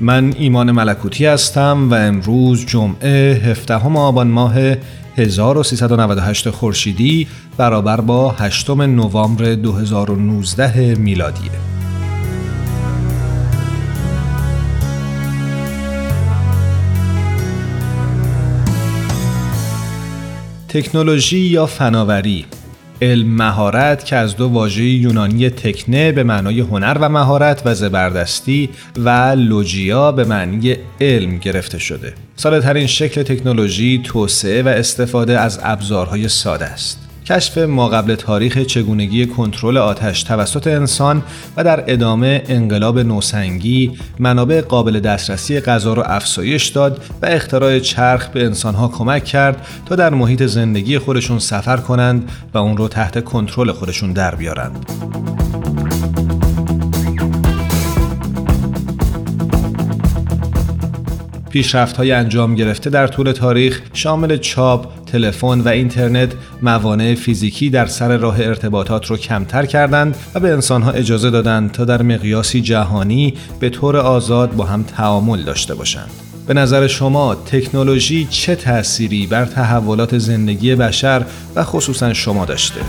من 0.00 0.34
ایمان 0.38 0.72
ملکوتی 0.72 1.26
هستم 1.26 1.90
و 1.90 1.94
امروز 1.94 2.66
جمعه 2.66 3.34
17 3.34 3.74
آبان 3.74 4.26
ماه 4.26 4.54
1398 5.16 6.50
خورشیدی 6.50 7.28
برابر 7.56 8.00
با 8.00 8.30
8 8.30 8.70
نوامبر 8.70 9.54
2019 9.54 10.94
میلادیه. 10.94 11.50
تکنولوژی 20.68 21.38
یا 21.38 21.66
فناوری 21.66 22.46
علم 23.02 23.26
مهارت 23.26 24.04
که 24.04 24.16
از 24.16 24.36
دو 24.36 24.48
واژه 24.48 24.84
یونانی 24.84 25.50
تکنه 25.50 26.12
به 26.12 26.22
معنای 26.22 26.60
هنر 26.60 26.98
و 27.00 27.08
مهارت 27.08 27.62
و 27.64 27.74
زبردستی 27.74 28.68
و 28.96 29.34
لوجیا 29.38 30.12
به 30.12 30.24
معنی 30.24 30.76
علم 31.00 31.38
گرفته 31.38 31.78
شده. 31.78 32.14
ساده 32.36 32.60
ترین 32.60 32.86
شکل 32.86 33.22
تکنولوژی 33.22 34.00
توسعه 34.04 34.62
و 34.62 34.68
استفاده 34.68 35.40
از 35.40 35.60
ابزارهای 35.62 36.28
ساده 36.28 36.64
است. 36.64 37.05
کشف 37.26 37.58
ما 37.58 37.88
قبل 37.88 38.14
تاریخ 38.14 38.58
چگونگی 38.58 39.26
کنترل 39.26 39.76
آتش 39.76 40.22
توسط 40.22 40.66
انسان 40.66 41.22
و 41.56 41.64
در 41.64 41.84
ادامه 41.86 42.42
انقلاب 42.48 42.98
نوسنگی 42.98 43.98
منابع 44.18 44.60
قابل 44.60 45.00
دسترسی 45.00 45.60
غذا 45.60 45.94
را 45.94 46.02
افزایش 46.02 46.66
داد 46.68 47.04
و 47.22 47.26
اختراع 47.26 47.78
چرخ 47.78 48.28
به 48.28 48.44
انسانها 48.44 48.88
کمک 48.88 49.24
کرد 49.24 49.66
تا 49.86 49.96
در 49.96 50.14
محیط 50.14 50.42
زندگی 50.42 50.98
خودشون 50.98 51.38
سفر 51.38 51.76
کنند 51.76 52.30
و 52.54 52.58
اون 52.58 52.76
رو 52.76 52.88
تحت 52.88 53.24
کنترل 53.24 53.72
خودشون 53.72 54.12
در 54.12 54.34
بیارند. 54.34 54.86
پیشرفت 61.56 61.96
های 61.96 62.12
انجام 62.12 62.54
گرفته 62.54 62.90
در 62.90 63.06
طول 63.06 63.32
تاریخ 63.32 63.80
شامل 63.92 64.36
چاپ، 64.36 65.04
تلفن 65.06 65.60
و 65.60 65.68
اینترنت 65.68 66.32
موانع 66.62 67.14
فیزیکی 67.14 67.70
در 67.70 67.86
سر 67.86 68.16
راه 68.16 68.40
ارتباطات 68.40 69.06
رو 69.06 69.16
کمتر 69.16 69.66
کردند 69.66 70.16
و 70.34 70.40
به 70.40 70.52
انسانها 70.52 70.90
اجازه 70.90 71.30
دادند 71.30 71.72
تا 71.72 71.84
در 71.84 72.02
مقیاسی 72.02 72.60
جهانی 72.60 73.34
به 73.60 73.70
طور 73.70 73.96
آزاد 73.96 74.56
با 74.56 74.64
هم 74.64 74.82
تعامل 74.82 75.42
داشته 75.42 75.74
باشند. 75.74 76.10
به 76.46 76.54
نظر 76.54 76.86
شما 76.86 77.34
تکنولوژی 77.34 78.26
چه 78.30 78.54
تأثیری 78.54 79.26
بر 79.26 79.44
تحولات 79.44 80.18
زندگی 80.18 80.74
بشر 80.74 81.24
و 81.54 81.64
خصوصا 81.64 82.12
شما 82.12 82.44
داشته؟ 82.44 82.80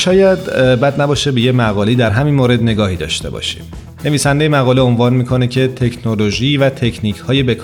شاید 0.00 0.44
بد 0.54 1.00
نباشه 1.00 1.32
به 1.32 1.40
یه 1.40 1.52
مقالی 1.52 1.94
در 1.94 2.10
همین 2.10 2.34
مورد 2.34 2.62
نگاهی 2.62 2.96
داشته 2.96 3.30
باشیم. 3.30 3.62
نویسنده 4.04 4.48
مقاله 4.48 4.80
عنوان 4.80 5.14
می‌کنه 5.14 5.46
که 5.46 5.68
تکنولوژی 5.68 6.56
و 6.56 6.70
تکنیک 6.70 7.16
های 7.16 7.42
به 7.42 7.56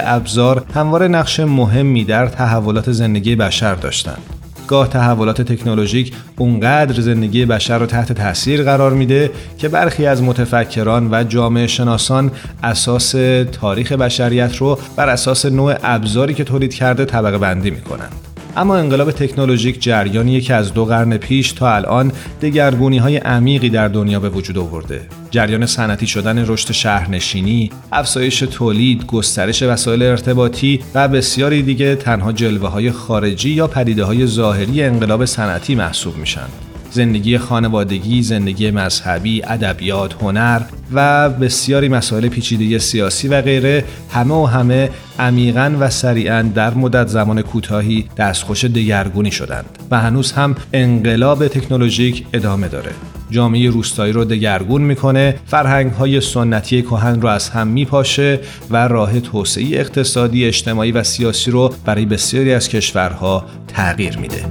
ابزار 0.00 0.64
همواره 0.74 1.08
نقش 1.08 1.40
مهمی 1.40 2.04
در 2.04 2.26
تحولات 2.26 2.92
زندگی 2.92 3.36
بشر 3.36 3.74
داشتند. 3.74 4.22
گاه 4.68 4.88
تحولات 4.88 5.42
تکنولوژیک 5.42 6.12
اونقدر 6.38 7.00
زندگی 7.00 7.46
بشر 7.46 7.78
رو 7.78 7.86
تحت 7.86 8.12
تاثیر 8.12 8.62
قرار 8.62 8.92
میده 8.92 9.30
که 9.58 9.68
برخی 9.68 10.06
از 10.06 10.22
متفکران 10.22 11.08
و 11.10 11.24
جامعه 11.24 11.66
شناسان 11.66 12.30
اساس 12.62 13.14
تاریخ 13.52 13.92
بشریت 13.92 14.56
رو 14.56 14.78
بر 14.96 15.08
اساس 15.08 15.46
نوع 15.46 15.74
ابزاری 15.82 16.34
که 16.34 16.44
تولید 16.44 16.74
کرده 16.74 17.04
طبقه 17.04 17.38
بندی 17.38 17.70
می‌کنند. 17.70 18.27
اما 18.58 18.76
انقلاب 18.76 19.10
تکنولوژیک 19.10 19.82
جریانیه 19.82 20.40
که 20.40 20.54
از 20.54 20.74
دو 20.74 20.84
قرن 20.84 21.16
پیش 21.16 21.52
تا 21.52 21.74
الان 21.74 22.12
دگرگونی 22.42 22.98
های 22.98 23.16
عمیقی 23.16 23.70
در 23.70 23.88
دنیا 23.88 24.20
به 24.20 24.28
وجود 24.28 24.58
آورده. 24.58 25.00
جریان 25.30 25.66
صنعتی 25.66 26.06
شدن 26.06 26.46
رشد 26.46 26.72
شهرنشینی، 26.72 27.70
افزایش 27.92 28.38
تولید، 28.38 29.06
گسترش 29.06 29.62
وسایل 29.62 30.02
ارتباطی 30.02 30.80
و 30.94 31.08
بسیاری 31.08 31.62
دیگه 31.62 31.96
تنها 31.96 32.32
جلوه 32.32 32.68
های 32.68 32.90
خارجی 32.90 33.50
یا 33.50 33.66
پدیده 33.66 34.04
های 34.04 34.26
ظاهری 34.26 34.82
انقلاب 34.82 35.24
صنعتی 35.24 35.74
محسوب 35.74 36.16
میشن. 36.16 36.67
زندگی 36.98 37.38
خانوادگی، 37.38 38.22
زندگی 38.22 38.70
مذهبی، 38.70 39.42
ادبیات، 39.44 40.14
هنر 40.22 40.60
و 40.92 41.30
بسیاری 41.30 41.88
مسائل 41.88 42.28
پیچیده 42.28 42.78
سیاسی 42.78 43.28
و 43.28 43.42
غیره 43.42 43.84
همه 44.10 44.34
و 44.34 44.46
همه 44.46 44.90
عمیقا 45.18 45.76
و 45.80 45.90
سریعا 45.90 46.42
در 46.42 46.74
مدت 46.74 47.06
زمان 47.06 47.42
کوتاهی 47.42 48.04
دستخوش 48.16 48.64
دگرگونی 48.64 49.30
شدند 49.30 49.78
و 49.90 50.00
هنوز 50.00 50.32
هم 50.32 50.56
انقلاب 50.72 51.48
تکنولوژیک 51.48 52.26
ادامه 52.32 52.68
داره. 52.68 52.90
جامعه 53.30 53.70
روستایی 53.70 54.12
رو 54.12 54.24
دگرگون 54.24 54.82
می‌کنه، 54.82 55.34
فرهنگ 55.46 55.92
های 55.92 56.20
سنتی 56.20 56.82
کهن 56.82 57.20
رو 57.20 57.28
از 57.28 57.48
هم 57.50 57.68
میپاشه 57.68 58.40
و 58.70 58.88
راه 58.88 59.20
توسعه 59.20 59.64
اقتصادی، 59.80 60.44
اجتماعی 60.44 60.92
و 60.92 61.02
سیاسی 61.02 61.50
رو 61.50 61.74
برای 61.84 62.06
بسیاری 62.06 62.52
از 62.52 62.68
کشورها 62.68 63.46
تغییر 63.68 64.18
میده. 64.18 64.44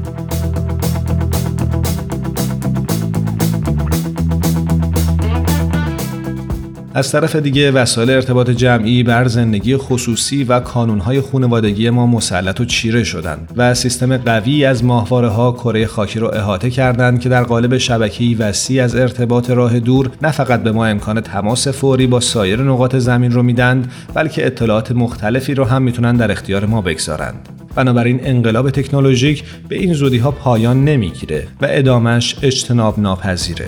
از 6.97 7.11
طرف 7.11 7.35
دیگه 7.35 7.71
وسایل 7.71 8.09
ارتباط 8.09 8.49
جمعی 8.49 9.03
بر 9.03 9.27
زندگی 9.27 9.77
خصوصی 9.77 10.43
و 10.43 10.59
کانونهای 10.59 11.21
خانوادگی 11.21 11.89
ما 11.89 12.07
مسلط 12.07 12.61
و 12.61 12.65
چیره 12.65 13.03
شدند 13.03 13.51
و 13.57 13.73
سیستم 13.73 14.17
قوی 14.17 14.65
از 14.65 14.83
ماهواره 14.83 15.27
ها 15.27 15.51
کره 15.51 15.87
خاکی 15.87 16.19
رو 16.19 16.27
احاطه 16.33 16.69
کردند 16.69 17.19
که 17.19 17.29
در 17.29 17.43
قالب 17.43 17.77
شبکه‌ای 17.77 18.35
وسیع 18.35 18.83
از 18.83 18.95
ارتباط 18.95 19.49
راه 19.49 19.79
دور 19.79 20.11
نه 20.21 20.31
فقط 20.31 20.63
به 20.63 20.71
ما 20.71 20.85
امکان 20.85 21.21
تماس 21.21 21.67
فوری 21.67 22.07
با 22.07 22.19
سایر 22.19 22.61
نقاط 22.61 22.95
زمین 22.95 23.31
رو 23.31 23.43
میدند 23.43 23.91
بلکه 24.13 24.45
اطلاعات 24.45 24.91
مختلفی 24.91 25.53
رو 25.53 25.65
هم 25.65 25.81
می‌تونن 25.81 26.15
در 26.15 26.31
اختیار 26.31 26.65
ما 26.65 26.81
بگذارند. 26.81 27.49
بنابراین 27.75 28.19
انقلاب 28.23 28.69
تکنولوژیک 28.69 29.43
به 29.69 29.75
این 29.75 29.93
زودی 29.93 30.17
ها 30.17 30.31
پایان 30.31 30.85
نمی‌گیره 30.85 31.47
و 31.61 31.67
ادامش 31.69 32.35
اجتناب 32.41 32.99
ناپذیره. 32.99 33.67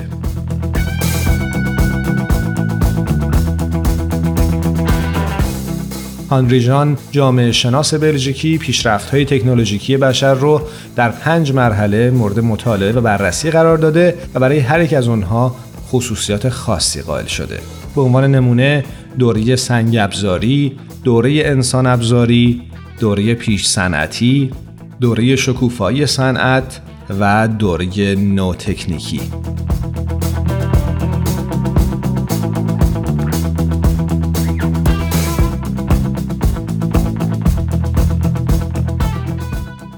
هانری 6.30 6.62
جان 6.62 6.98
جامعه 7.12 7.52
شناس 7.52 7.94
بلژیکی 7.94 8.58
پیشرفت 8.58 9.10
های 9.10 9.26
تکنولوژیکی 9.26 9.98
بشر 9.98 10.34
رو 10.34 10.62
در 10.96 11.10
پنج 11.10 11.54
مرحله 11.54 12.12
مورد 12.12 12.40
مطالعه 12.40 12.92
و 12.92 13.02
بررسی 13.02 13.52
قرار 13.52 13.78
داده 13.78 14.16
و 14.34 14.40
برای 14.40 14.60
هر 14.60 14.82
یک 14.82 14.94
از 14.94 15.08
اونها 15.08 15.56
خصوصیات 15.92 16.50
خاصی 16.50 17.02
قائل 17.02 17.26
شده. 17.26 17.60
به 17.96 18.02
عنوان 18.02 18.36
نمونه 18.36 18.86
دوره 19.20 19.56
سنگ 19.56 19.98
ابزاری، 19.98 20.78
دوره 21.04 21.42
انسان 21.46 21.88
ابزاری، 21.88 22.62
دوره 23.00 23.34
پیش 23.34 23.66
صنعتی، 23.66 24.52
دوره 25.02 25.36
شکوفایی 25.36 26.06
صنعت 26.06 26.82
و 27.20 27.48
دوره 27.48 28.16
نوتکنیکی. 28.16 29.22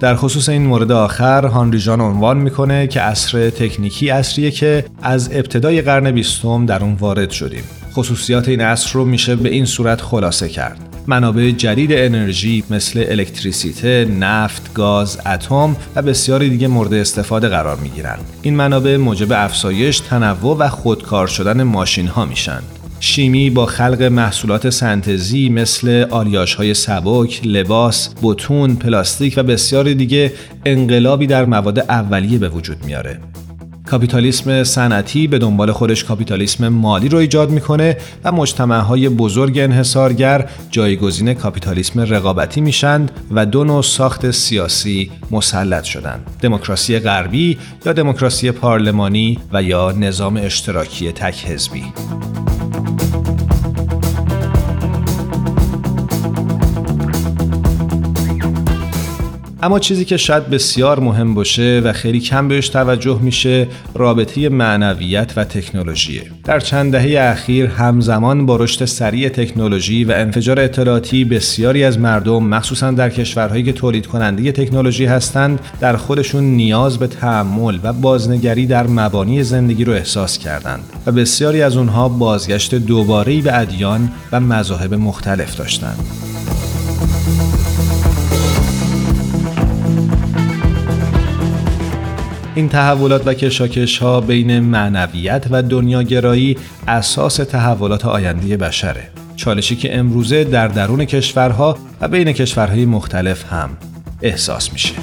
در 0.01 0.15
خصوص 0.15 0.49
این 0.49 0.61
مورد 0.61 0.91
آخر 0.91 1.45
هانری 1.45 1.79
جان 1.79 2.01
عنوان 2.01 2.37
می‌کنه 2.37 2.87
که 2.87 3.01
عصر 3.01 3.49
تکنیکی 3.49 4.09
عصریه 4.09 4.51
که 4.51 4.85
از 5.01 5.29
ابتدای 5.33 5.81
قرن 5.81 6.11
بیستم 6.11 6.65
در 6.65 6.83
اون 6.83 6.93
وارد 6.93 7.31
شدیم 7.31 7.63
خصوصیات 7.93 8.47
این 8.47 8.61
عصر 8.61 8.93
رو 8.93 9.05
میشه 9.05 9.35
به 9.35 9.49
این 9.49 9.65
صورت 9.65 10.01
خلاصه 10.01 10.49
کرد 10.49 10.79
منابع 11.07 11.51
جدید 11.51 11.91
انرژی 11.93 12.63
مثل 12.69 13.05
الکتریسیته، 13.09 14.05
نفت، 14.19 14.73
گاز، 14.73 15.19
اتم 15.25 15.75
و 15.95 16.01
بسیاری 16.01 16.49
دیگه 16.49 16.67
مورد 16.67 16.93
استفاده 16.93 17.47
قرار 17.47 17.77
می 17.77 17.89
گیرند. 17.89 18.25
این 18.41 18.55
منابع 18.55 18.97
موجب 18.97 19.31
افزایش، 19.31 19.99
تنوع 19.99 20.57
و 20.57 20.69
خودکار 20.69 21.27
شدن 21.27 21.63
ماشین 21.63 22.07
ها 22.07 22.25
میشن. 22.25 22.61
شیمی 23.03 23.49
با 23.49 23.65
خلق 23.65 24.01
محصولات 24.01 24.69
سنتزی 24.69 25.49
مثل 25.49 26.05
آلیاش 26.09 26.55
های 26.55 26.73
سبک، 26.73 27.41
لباس، 27.43 28.09
بتون، 28.23 28.75
پلاستیک 28.75 29.33
و 29.37 29.43
بسیاری 29.43 29.95
دیگه 29.95 30.33
انقلابی 30.65 31.27
در 31.27 31.45
مواد 31.45 31.79
اولیه 31.79 32.39
به 32.39 32.49
وجود 32.49 32.85
میاره. 32.85 33.19
کاپیتالیسم 33.87 34.63
صنعتی 34.63 35.27
به 35.27 35.39
دنبال 35.39 35.71
خودش 35.71 36.03
کاپیتالیسم 36.03 36.67
مالی 36.67 37.09
رو 37.09 37.17
ایجاد 37.17 37.49
می‌کنه 37.49 37.97
و 38.23 38.31
مجتمعهای 38.31 39.09
بزرگ 39.09 39.59
انحصارگر 39.59 40.49
جایگزین 40.71 41.33
کاپیتالیسم 41.33 41.99
رقابتی 41.99 42.61
میشند 42.61 43.11
و 43.31 43.45
دو 43.45 43.63
نوع 43.63 43.81
ساخت 43.81 44.31
سیاسی 44.31 45.11
مسلط 45.31 45.83
شدند 45.83 46.27
دموکراسی 46.41 46.99
غربی 46.99 47.57
یا 47.85 47.93
دموکراسی 47.93 48.51
پارلمانی 48.51 49.39
و 49.53 49.63
یا 49.63 49.91
نظام 49.91 50.37
اشتراکی 50.37 51.11
تک 51.11 51.45
حزبی 51.45 51.83
اما 59.63 59.79
چیزی 59.79 60.05
که 60.05 60.17
شاید 60.17 60.49
بسیار 60.49 60.99
مهم 60.99 61.33
باشه 61.33 61.81
و 61.83 61.93
خیلی 61.93 62.19
کم 62.19 62.47
بهش 62.47 62.69
توجه 62.69 63.19
میشه 63.21 63.67
رابطه 63.95 64.49
معنویت 64.49 65.33
و 65.35 65.43
تکنولوژی. 65.43 66.21
در 66.43 66.59
چند 66.59 66.91
دهه 66.91 67.31
اخیر 67.31 67.65
همزمان 67.65 68.45
با 68.45 68.55
رشد 68.55 68.85
سریع 68.85 69.29
تکنولوژی 69.29 70.03
و 70.03 70.11
انفجار 70.11 70.59
اطلاعاتی 70.59 71.25
بسیاری 71.25 71.83
از 71.83 71.99
مردم 71.99 72.43
مخصوصا 72.43 72.91
در 72.91 73.09
کشورهایی 73.09 73.63
که 73.63 73.73
تولید 73.73 74.07
کننده 74.07 74.51
تکنولوژی 74.51 75.05
هستند 75.05 75.59
در 75.79 75.95
خودشون 75.95 76.43
نیاز 76.43 76.97
به 76.97 77.07
تحمل 77.07 77.79
و 77.83 77.93
بازنگری 77.93 78.65
در 78.65 78.87
مبانی 78.87 79.43
زندگی 79.43 79.83
رو 79.83 79.93
احساس 79.93 80.37
کردند 80.37 80.83
و 81.05 81.11
بسیاری 81.11 81.61
از 81.61 81.77
اونها 81.77 82.09
بازگشت 82.09 82.75
دوباره 82.75 83.41
به 83.41 83.59
ادیان 83.59 84.11
و 84.31 84.39
مذاهب 84.39 84.93
مختلف 84.93 85.55
داشتند. 85.55 85.97
این 92.55 92.69
تحولات 92.69 93.27
و 93.27 93.33
کشاکش 93.33 93.97
ها 93.97 94.21
بین 94.21 94.59
معنویت 94.59 95.45
و 95.51 95.63
دنیاگرایی 95.63 96.57
اساس 96.87 97.35
تحولات 97.35 98.05
آینده 98.05 98.57
بشره. 98.57 99.03
چالشی 99.35 99.75
که 99.75 99.97
امروزه 99.97 100.43
در 100.43 100.67
درون 100.67 101.05
کشورها 101.05 101.77
و 102.01 102.07
بین 102.07 102.31
کشورهای 102.31 102.85
مختلف 102.85 103.53
هم 103.53 103.69
احساس 104.21 104.73
میشه. 104.73 104.93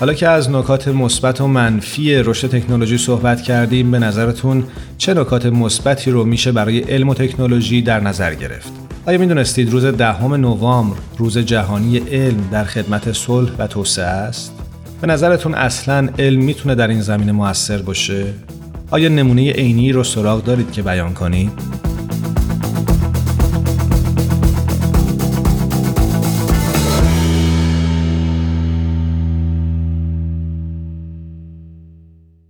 حالا 0.00 0.14
که 0.14 0.28
از 0.28 0.50
نکات 0.50 0.88
مثبت 0.88 1.40
و 1.40 1.46
منفی 1.46 2.14
رشد 2.14 2.48
تکنولوژی 2.48 2.98
صحبت 2.98 3.42
کردیم 3.42 3.90
به 3.90 3.98
نظرتون 3.98 4.64
چه 4.98 5.14
نکات 5.14 5.46
مثبتی 5.46 6.10
رو 6.10 6.24
میشه 6.24 6.52
برای 6.52 6.78
علم 6.78 7.08
و 7.08 7.14
تکنولوژی 7.14 7.82
در 7.82 8.00
نظر 8.00 8.34
گرفت؟ 8.34 8.83
آیا 9.06 9.18
می‌دونستید 9.18 9.70
روز 9.70 9.84
دهم 9.84 10.34
نوامبر 10.34 10.96
روز 11.18 11.38
جهانی 11.38 11.98
علم 11.98 12.48
در 12.50 12.64
خدمت 12.64 13.12
صلح 13.12 13.50
و 13.58 13.66
توسعه 13.66 14.04
است؟ 14.04 14.52
به 15.00 15.06
نظرتون 15.06 15.54
اصلا 15.54 16.08
علم 16.18 16.44
می‌تونه 16.44 16.74
در 16.74 16.88
این 16.88 17.00
زمینه 17.00 17.32
موثر 17.32 17.82
باشه؟ 17.82 18.34
آیا 18.90 19.08
نمونه 19.08 19.52
عینی 19.52 19.92
رو 19.92 20.04
سراغ 20.04 20.44
دارید 20.44 20.72
که 20.72 20.82
بیان 20.82 21.14
کنید؟ 21.14 21.52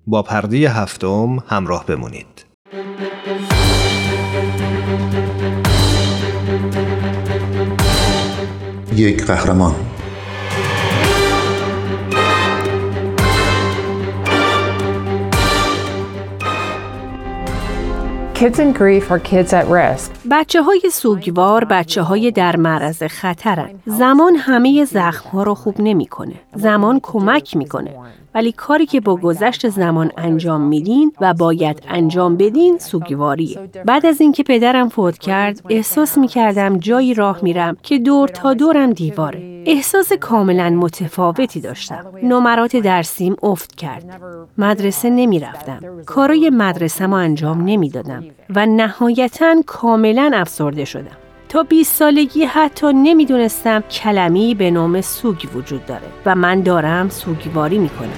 با 0.07 0.23
پرده 0.23 0.71
هفتم 0.71 1.39
همراه 1.49 1.87
بمونید. 1.87 2.54
یک 8.97 9.25
قهرمان 9.27 9.75
Kids 18.35 18.59
in 18.59 18.73
grief 18.73 19.11
are 19.11 19.19
kids 19.19 19.53
at 19.53 19.67
risk. 19.69 20.11
بچه 20.31 20.63
های 20.63 20.81
سوگوار 20.93 21.65
بچه 21.65 22.03
های 22.03 22.31
در 22.31 22.57
معرض 22.57 23.03
خطرن. 23.03 23.71
زمان 23.87 24.37
همه 24.37 24.85
زخم 24.85 25.29
ها 25.29 25.43
رو 25.43 25.55
خوب 25.55 25.75
نمی‌کنه. 25.79 26.35
زمان 26.55 27.01
کمک 27.03 27.57
می‌کنه. 27.57 27.91
ولی 28.35 28.53
کاری 28.53 28.87
که 28.87 29.01
با 29.01 29.17
گذشت 29.17 29.69
زمان 29.69 30.11
انجام 30.17 30.61
میدین 30.61 31.13
و 31.21 31.35
باید 31.35 31.83
انجام 31.89 32.37
بدین 32.37 32.79
سوگواریه. 32.79 33.59
بعد 33.85 34.07
از 34.07 34.21
اینکه 34.21 34.43
پدرم 34.43 34.89
فوت 34.89 35.19
کرد 35.19 35.61
احساس 35.71 36.19
می‌کردم 36.19 36.79
جایی 36.79 37.15
راه 37.15 37.39
میرم 37.43 37.77
که 37.83 37.99
دور 37.99 38.29
تا 38.29 38.55
دورم 38.55 38.93
دیواره. 38.93 39.63
احساس 39.67 40.13
کاملا 40.13 40.71
متفاوتی 40.71 41.61
داشتم. 41.61 42.05
نمرات 42.23 42.77
درسیم 42.77 43.37
افت 43.43 43.75
کرد. 43.75 44.21
مدرسه 44.59 45.11
نمی‌رفتم. 45.11 45.81
کارای 46.07 46.51
مدرسه 46.51 47.07
ما 47.07 47.19
انجام 47.19 47.63
نمی‌دادم 47.65 48.25
و 48.57 48.67
نهایتا 48.67 49.57
کاملا 49.67 50.31
افسرده 50.35 50.85
شدم. 50.85 51.17
تا 51.55 51.63
20 51.63 51.97
سالگی 51.97 52.45
حتی 52.45 52.87
نمی‌دونستم 52.93 53.81
کلمی 53.81 54.55
به 54.55 54.71
نام 54.71 55.01
سوگ 55.01 55.37
وجود 55.55 55.87
داره 55.87 56.03
و 56.27 56.35
من 56.35 56.61
دارم 56.61 57.09
سوگواری 57.09 57.79
می‌کنم. 57.79 58.09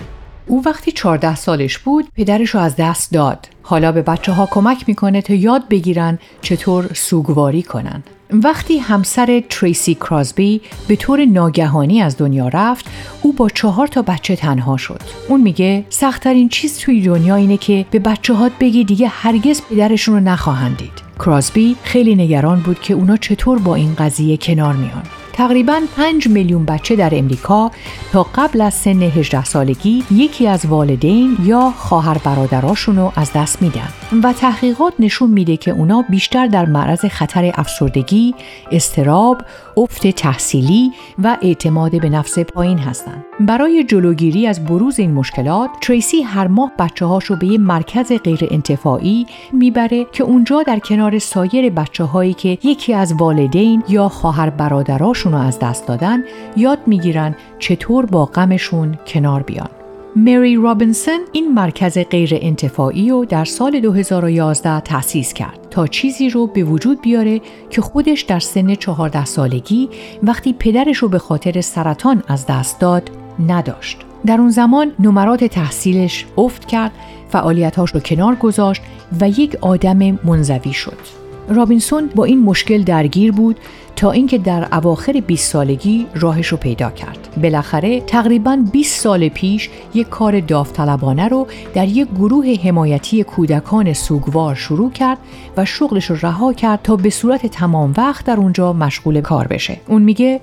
او 0.46 0.62
وقتی 0.66 0.92
14 0.92 1.34
سالش 1.34 1.78
بود 1.78 2.08
پدرش 2.16 2.50
رو 2.50 2.60
از 2.60 2.76
دست 2.76 3.12
داد. 3.12 3.48
حالا 3.62 3.92
به 3.92 4.02
بچه 4.02 4.32
ها 4.32 4.48
کمک 4.50 4.84
می‌کنه 4.88 5.22
تا 5.22 5.34
یاد 5.34 5.68
بگیرن 5.68 6.18
چطور 6.42 6.90
سوگواری 6.94 7.62
کنن. 7.62 8.02
وقتی 8.30 8.78
همسر 8.78 9.42
تریسی 9.50 9.94
کراسبی 9.94 10.60
به 10.88 10.96
طور 10.96 11.24
ناگهانی 11.24 12.02
از 12.02 12.16
دنیا 12.16 12.48
رفت 12.48 12.86
او 13.22 13.32
با 13.32 13.48
چهار 13.48 13.86
تا 13.86 14.02
بچه 14.02 14.36
تنها 14.36 14.76
شد 14.76 15.00
اون 15.28 15.40
میگه 15.40 15.84
سختترین 15.88 16.48
چیز 16.48 16.78
توی 16.78 17.02
دنیا 17.02 17.34
اینه 17.34 17.56
که 17.56 17.86
به 17.90 17.98
بچه 17.98 18.34
هات 18.34 18.52
بگی 18.60 18.84
دیگه 18.84 19.08
هرگز 19.08 19.62
پدرشون 19.70 20.14
رو 20.14 20.20
نخواهند 20.20 20.76
دید 20.76 21.05
کراسبی 21.18 21.76
خیلی 21.82 22.14
نگران 22.14 22.60
بود 22.60 22.80
که 22.80 22.94
اونا 22.94 23.16
چطور 23.16 23.58
با 23.58 23.74
این 23.74 23.94
قضیه 23.94 24.36
کنار 24.36 24.74
میان. 24.74 25.02
تقریبا 25.36 25.80
5 25.96 26.28
میلیون 26.28 26.64
بچه 26.64 26.96
در 26.96 27.10
امریکا 27.12 27.70
تا 28.12 28.26
قبل 28.34 28.60
از 28.60 28.74
سن 28.74 29.02
18 29.02 29.44
سالگی 29.44 30.04
یکی 30.10 30.46
از 30.46 30.66
والدین 30.66 31.36
یا 31.42 31.72
خواهر 31.76 32.18
برادراشون 32.18 32.96
رو 32.96 33.12
از 33.16 33.32
دست 33.32 33.62
میدن 33.62 33.88
و 34.22 34.32
تحقیقات 34.32 34.92
نشون 34.98 35.30
میده 35.30 35.56
که 35.56 35.70
اونا 35.70 36.04
بیشتر 36.10 36.46
در 36.46 36.66
معرض 36.66 37.04
خطر 37.04 37.52
افسردگی، 37.54 38.34
استراب، 38.72 39.42
افت 39.76 40.06
تحصیلی 40.06 40.92
و 41.18 41.36
اعتماد 41.42 42.00
به 42.00 42.08
نفس 42.08 42.38
پایین 42.38 42.78
هستند. 42.78 43.24
برای 43.40 43.84
جلوگیری 43.84 44.46
از 44.46 44.64
بروز 44.64 44.98
این 44.98 45.12
مشکلات، 45.12 45.70
تریسی 45.80 46.22
هر 46.22 46.46
ماه 46.46 46.72
بچه 46.78 47.06
هاشو 47.06 47.36
به 47.36 47.46
یه 47.46 47.58
مرکز 47.58 48.12
غیر 48.12 48.48
انتفاعی 48.50 49.26
می‌بره 49.52 50.06
که 50.12 50.24
اونجا 50.24 50.62
در 50.62 50.78
کنار 50.78 51.18
سایر 51.18 51.70
بچه 51.70 52.04
هایی 52.04 52.34
که 52.34 52.58
یکی 52.62 52.94
از 52.94 53.12
والدین 53.12 53.82
یا 53.88 54.08
خواهر 54.08 54.50
برادراشون 54.50 55.25
رو 55.32 55.38
از 55.38 55.58
دست 55.58 55.86
دادن 55.86 56.24
یاد 56.56 56.78
می‌گیرن 56.86 57.36
چطور 57.58 58.06
با 58.06 58.24
غمشون 58.24 58.98
کنار 59.06 59.42
بیان. 59.42 59.68
مری 60.16 60.56
رابینسون 60.56 61.18
این 61.32 61.54
مرکز 61.54 61.98
غیر 61.98 62.30
انتفاعی 62.32 63.10
رو 63.10 63.24
در 63.24 63.44
سال 63.44 63.80
2011 63.80 64.80
تأسیس 64.80 65.32
کرد 65.32 65.58
تا 65.70 65.86
چیزی 65.86 66.30
رو 66.30 66.46
به 66.46 66.64
وجود 66.64 67.00
بیاره 67.02 67.40
که 67.70 67.82
خودش 67.82 68.22
در 68.22 68.38
سن 68.38 68.74
14 68.74 69.24
سالگی 69.24 69.88
وقتی 70.22 70.52
پدرش 70.52 70.96
رو 70.96 71.08
به 71.08 71.18
خاطر 71.18 71.60
سرطان 71.60 72.22
از 72.28 72.46
دست 72.46 72.80
داد 72.80 73.10
نداشت. 73.48 73.98
در 74.26 74.40
اون 74.40 74.50
زمان 74.50 74.92
نمرات 74.98 75.44
تحصیلش 75.44 76.26
افت 76.36 76.64
کرد، 76.64 76.92
فعالیتاش 77.28 77.90
رو 77.94 78.00
کنار 78.00 78.34
گذاشت 78.34 78.82
و 79.20 79.28
یک 79.28 79.56
آدم 79.60 80.18
منزوی 80.24 80.72
شد. 80.72 81.25
رابینسون 81.48 82.10
با 82.14 82.24
این 82.24 82.42
مشکل 82.42 82.82
درگیر 82.82 83.32
بود 83.32 83.56
تا 83.96 84.10
اینکه 84.10 84.38
در 84.38 84.68
اواخر 84.72 85.22
20 85.26 85.52
سالگی 85.52 86.06
راهش 86.14 86.46
رو 86.46 86.56
پیدا 86.56 86.90
کرد. 86.90 87.28
بالاخره 87.42 88.00
تقریبا 88.00 88.58
20 88.72 89.00
سال 89.00 89.28
پیش 89.28 89.70
یک 89.94 90.08
کار 90.08 90.40
داوطلبانه 90.40 91.28
رو 91.28 91.46
در 91.74 91.88
یک 91.88 92.08
گروه 92.08 92.54
حمایتی 92.64 93.24
کودکان 93.24 93.92
سوگوار 93.92 94.54
شروع 94.54 94.90
کرد 94.90 95.18
و 95.56 95.64
شغلش 95.64 96.10
رو 96.10 96.16
رها 96.22 96.52
کرد 96.52 96.80
تا 96.82 96.96
به 96.96 97.10
صورت 97.10 97.46
تمام 97.46 97.94
وقت 97.96 98.24
در 98.24 98.36
اونجا 98.36 98.72
مشغول 98.72 99.20
کار 99.20 99.46
بشه. 99.46 99.80
اون 99.88 100.02
میگه 100.02 100.40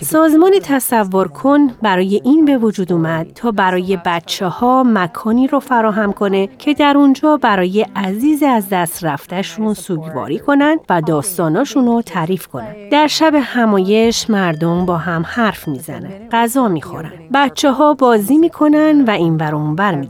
سازمان 0.00 0.52
تصور 0.62 1.28
کن 1.28 1.68
برای 1.82 2.20
این 2.24 2.44
به 2.44 2.58
وجود 2.58 2.92
اومد 2.92 3.26
تا 3.34 3.50
برای 3.50 3.98
بچه 4.04 4.46
ها 4.46 4.82
مکانی 4.86 5.46
رو 5.46 5.60
فراهم 5.60 6.12
کنه 6.12 6.46
که 6.58 6.74
در 6.74 6.94
اونجا 6.96 7.36
برای 7.36 7.86
عزیز 7.96 8.42
از 8.42 8.68
دست 8.70 9.04
رفتهشون 9.04 9.74
سوگواری 9.74 10.38
کنن 10.38 10.76
و 10.90 11.00
داستاناشون 11.00 11.86
رو 11.86 12.02
تعریف 12.02 12.46
کنن. 12.46 12.88
در 12.92 13.06
شب 13.06 13.34
همایش 13.34 14.30
مردم 14.30 14.86
با 14.86 14.96
هم 14.96 15.24
حرف 15.26 15.68
می‌زنن. 15.68 16.28
غذا 16.32 16.68
می‌خورن. 16.68 17.12
بچه 17.34 17.70
ها 17.70 17.94
بازی 17.94 18.38
می‌کنن 18.38 19.04
و 19.04 19.10
این 19.10 19.36
بر 19.36 19.54
اون 19.54 19.74
بر. 19.74 20.04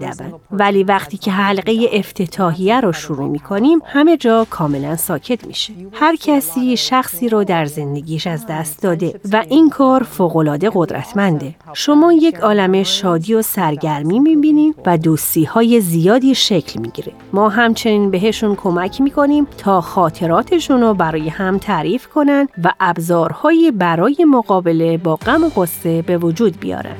ولی 0.51 0.85
وقتی 0.85 1.17
که 1.17 1.31
حلقه 1.31 1.89
افتتاحیه 1.93 2.81
رو 2.81 2.93
شروع 2.93 3.29
می‌کنیم 3.29 3.79
همه 3.85 4.17
جا 4.17 4.47
کاملا 4.51 4.97
ساکت 4.97 5.47
میشه. 5.47 5.73
هر 5.93 6.17
کسی 6.17 6.77
شخصی 6.77 7.29
رو 7.29 7.45
در 7.45 7.65
زندگیش 7.65 8.27
از 8.27 8.47
دست 8.47 8.58
دست 8.59 8.83
داده 8.83 9.21
و 9.33 9.45
این 9.49 9.71
کار 9.71 10.03
فوقالعاده 10.03 10.71
قدرتمنده. 10.75 11.55
شما 11.73 12.13
یک 12.13 12.35
عالم 12.35 12.83
شادی 12.83 13.35
و 13.35 13.43
سرگرمی 13.43 14.19
می‌بینید 14.19 14.75
و 14.87 14.99
دوستی 14.99 15.45
های 15.45 15.81
زیادی 15.81 16.35
شکل 16.35 16.81
می‌گیره. 16.81 17.13
ما 17.33 17.49
همچنین 17.49 18.11
بهشون 18.11 18.55
کمک 18.57 19.01
می‌کنیم 19.01 19.47
تا 19.59 19.81
خاطراتشون 19.81 20.81
رو 20.81 20.95
برای 20.95 21.29
هم 21.29 21.59
تعریف 21.59 22.07
کنن 22.07 22.49
و 22.65 22.73
ابزارهایی 22.81 23.71
برای 23.71 24.17
مقابله 24.31 24.99
با 24.99 25.17
غم 25.17 25.45
و 25.45 25.49
غصه 25.49 26.03
به 26.03 26.19
وجود 26.19 26.61
بیارن. 26.61 26.97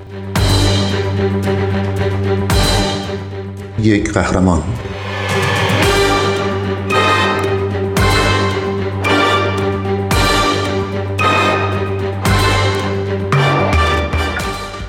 یک 3.83 4.13
قهرمان. 4.13 4.63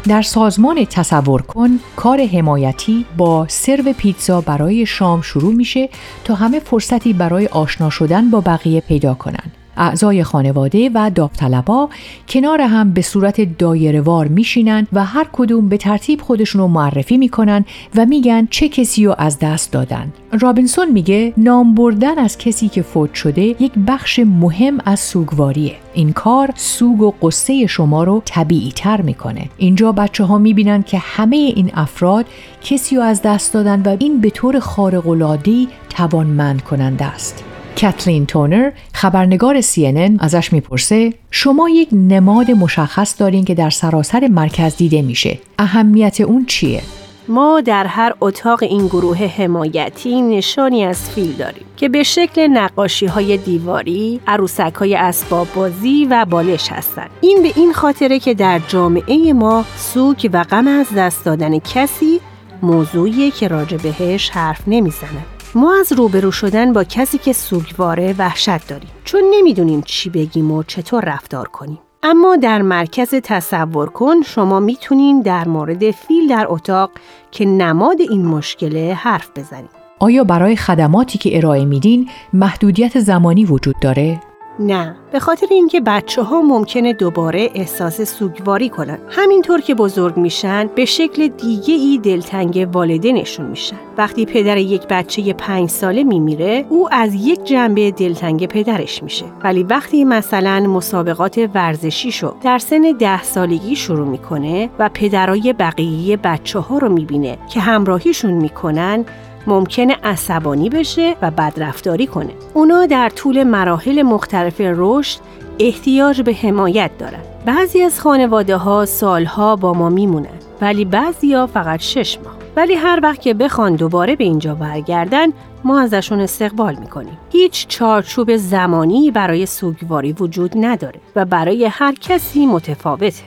در 0.10 0.22
سازمان 0.22 0.86
تصور 0.86 1.42
کن 1.42 1.80
کار 1.96 2.26
حمایتی 2.26 3.06
با 3.18 3.46
سرو 3.48 3.94
پیتزا 3.94 4.42
برای 4.42 4.86
شام 4.86 5.22
شروع 5.22 5.54
میشه 5.54 5.90
تا 6.24 6.36
همه 6.36 6.60
فرصتی 6.60 7.14
برای 7.14 7.48
آشنا 7.48 7.90
شدن 7.90 8.30
با 8.30 8.42
بقیه 8.42 8.82
پیدا 8.82 9.14
کنند. 9.14 9.59
اعضای 9.80 10.24
خانواده 10.24 10.92
و 10.94 11.12
داوطلبا 11.16 11.90
کنار 12.30 12.62
هم 12.62 12.94
به 12.94 13.02
صورت 13.02 13.58
دایرهوار 13.58 14.28
میشینن 14.28 14.88
و 14.94 15.06
هر 15.06 15.28
کدوم 15.34 15.70
به 15.70 15.78
ترتیب 15.78 16.22
خودشون 16.22 16.62
رو 16.62 16.68
معرفی 16.68 17.18
می‌کنن 17.18 17.66
و 17.96 18.06
میگن 18.06 18.48
چه 18.52 18.70
کسی 18.70 19.06
رو 19.06 19.16
از 19.18 19.40
دست 19.40 19.72
دادن. 19.72 20.14
رابینسون 20.40 20.92
میگه 20.92 21.34
نام 21.38 21.76
بردن 21.76 22.20
از 22.20 22.38
کسی 22.38 22.70
که 22.70 22.82
فوت 22.82 23.14
شده 23.14 23.42
یک 23.42 23.72
بخش 23.88 24.20
مهم 24.20 24.78
از 24.86 25.00
سوگواریه. 25.00 25.76
این 25.94 26.14
کار 26.14 26.50
سوگ 26.56 27.02
و 27.02 27.14
قصه 27.22 27.68
شما 27.68 28.04
رو 28.04 28.22
طبیعی 28.26 28.72
تر 28.72 29.02
می‌کنه. 29.02 29.50
اینجا 29.58 29.92
بچه 29.92 30.24
ها 30.24 30.38
می‌بینن 30.38 30.84
که 30.84 30.98
همه 30.98 31.36
این 31.36 31.72
افراد 31.74 32.26
کسی 32.64 32.96
رو 32.96 33.02
از 33.02 33.22
دست 33.22 33.54
دادن 33.54 33.82
و 33.82 33.98
این 34.00 34.22
به 34.22 34.30
طور 34.30 34.60
خارق‌العاده‌ای 34.60 35.68
توانمند 35.90 36.62
کننده 36.62 37.06
است. 37.06 37.44
کتلین 37.76 38.26
تونر 38.26 38.72
خبرنگار 38.94 39.62
CNN 39.62 40.12
ازش 40.20 40.54
می‌پرسه 40.54 41.14
شما 41.32 41.70
یک 41.70 41.90
نماد 41.92 42.52
مشخص 42.52 43.20
دارین 43.20 43.46
که 43.46 43.56
در 43.56 43.70
سراسر 43.70 44.28
مرکز 44.28 44.76
دیده 44.76 45.02
میشه 45.02 45.40
اهمیت 45.60 46.22
اون 46.22 46.46
چیه 46.46 46.82
ما 47.28 47.62
در 47.62 47.86
هر 47.86 48.14
اتاق 48.22 48.64
این 48.64 48.88
گروه 48.88 49.18
حمایتی 49.18 50.22
نشانی 50.22 50.86
از 50.86 51.10
فیل 51.10 51.32
داریم 51.32 51.64
که 51.78 51.90
به 51.90 52.04
شکل 52.04 52.48
نقاشی 52.48 53.06
های 53.06 53.38
دیواری، 53.38 54.20
عروسک 54.28 54.74
های 54.76 54.96
اسباب 54.96 55.48
بازی 55.56 56.08
و 56.10 56.26
بالش 56.30 56.72
هستند. 56.72 57.10
این 57.22 57.44
به 57.44 57.52
این 57.56 57.74
خاطره 57.74 58.20
که 58.20 58.34
در 58.34 58.60
جامعه 58.68 59.34
ما 59.34 59.66
سوگ 59.78 60.30
و 60.34 60.44
غم 60.44 60.68
از 60.68 60.88
دست 60.98 61.26
دادن 61.26 61.60
کسی 61.60 62.20
موضوعیه 62.62 63.32
که 63.32 63.48
راجع 63.48 63.78
بهش 63.78 64.30
حرف 64.30 64.62
نمی‌زنه. 64.68 65.39
ما 65.56 65.76
از 65.80 65.94
روبرو 65.94 66.32
شدن 66.32 66.74
با 66.74 66.84
کسی 66.84 67.18
که 67.18 67.34
سوگواره 67.34 68.16
وحشت 68.18 68.68
داریم 68.68 68.90
چون 69.04 69.24
نمی‌دونیم 69.34 69.82
چی 69.82 70.10
بگیم 70.10 70.52
و 70.52 70.64
چطور 70.64 71.06
رفتار 71.06 71.48
کنیم. 71.48 71.80
اما 72.04 72.36
در 72.36 72.62
مرکز 72.62 73.16
تصور 73.24 73.90
کن 73.90 74.22
شما 74.22 74.60
می‌تونین 74.60 75.22
در 75.22 75.48
مورد 75.48 75.92
فیل 75.92 76.28
در 76.28 76.46
اتاق 76.50 76.92
که 77.32 77.46
نماد 77.46 78.02
این 78.02 78.26
مشکله 78.26 78.94
حرف 78.94 79.30
بزنید. 79.36 79.70
آیا 80.00 80.24
برای 80.24 80.56
خدماتی 80.56 81.18
که 81.18 81.38
ارائه 81.38 81.66
میدین 81.66 82.10
محدودیت 82.34 83.00
زمانی 83.00 83.46
وجود 83.46 83.76
داره؟ 83.82 84.22
نه. 84.60 84.96
به 85.12 85.20
خاطر 85.20 85.48
اینکه 85.52 85.82
بچه 85.82 86.22
ها 86.22 86.42
ممکنه 86.42 86.94
دوباره 86.94 87.50
احساس 87.56 88.02
سوگواری 88.02 88.70
کنن. 88.70 88.98
همینطور 89.10 89.62
که 89.62 89.76
بزرگ 89.76 90.18
میشن 90.18 90.70
به 90.76 90.86
شکل 90.86 91.28
دیگه 91.28 91.74
ای 91.74 92.00
دلتنگ 92.04 92.68
والدینشون 92.74 93.46
میشن. 93.46 93.76
وقتی 93.98 94.26
پدر 94.26 94.58
یک 94.58 94.88
بچه 94.88 95.34
پنج 95.34 95.70
ساله 95.70 96.04
میمیره 96.04 96.66
او 96.70 96.94
از 96.94 97.14
یک 97.14 97.44
جنبه 97.44 97.92
دلتنگ 97.92 98.48
پدرش 98.48 99.04
میشه. 99.04 99.26
ولی 99.44 99.64
وقتی 99.64 100.06
مثلا 100.06 100.60
مسابقات 100.60 101.50
ورزشی 101.54 102.12
شو 102.12 102.34
در 102.42 102.58
سن 102.58 102.82
ده 103.00 103.24
سالگی 103.24 103.76
شروع 103.76 104.08
می‌کنه 104.08 104.70
و 104.80 104.90
پدرای 104.94 105.54
بقیه 105.54 106.18
بچه 106.18 106.60
ها 106.60 106.78
رو 106.78 106.90
می‌بینه 106.90 107.38
که 107.54 107.60
همراهیشون 107.60 108.34
می‌کنن 108.34 109.06
ممکنه 109.50 109.98
عصبانی 110.04 110.70
بشه 110.70 111.16
و 111.22 111.32
بدرفتاری 111.32 112.08
کنه. 112.08 112.34
اونا 112.54 112.86
در 112.86 113.10
طول 113.10 113.44
مراحل 113.44 114.02
مختلف 114.02 114.56
رشد 114.60 115.20
احتیاج 115.60 116.22
به 116.22 116.34
حمایت 116.34 116.92
دارن. 117.00 117.20
بعضی 117.46 117.82
از 117.82 118.00
خانواده 118.00 118.58
ها 118.58 118.86
سالها 118.86 119.56
با 119.56 119.74
ما 119.74 119.90
میمونن 119.90 120.40
ولی 120.62 120.86
بعضی 120.86 121.34
ها 121.34 121.48
فقط 121.48 121.80
شش 121.80 122.18
ماه. 122.24 122.36
ولی 122.56 122.74
هر 122.74 123.00
وقت 123.04 123.22
که 123.22 123.34
بخوان 123.34 123.76
دوباره 123.76 124.16
به 124.16 124.24
اینجا 124.24 124.56
برگردن 124.56 125.28
ما 125.64 125.80
ازشون 125.80 126.20
استقبال 126.20 126.76
می‌کنیم. 126.76 127.18
هیچ 127.32 127.68
چارچوب 127.68 128.36
زمانی 128.36 129.12
برای 129.12 129.46
سوگواری 129.46 130.14
وجود 130.14 130.52
نداره 130.56 131.00
و 131.16 131.26
برای 131.26 131.66
هر 131.72 131.94
کسی 131.94 132.46
متفاوته. 132.46 133.24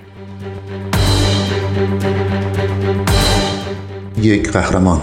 یک 4.18 4.50
قهرمان 4.52 5.00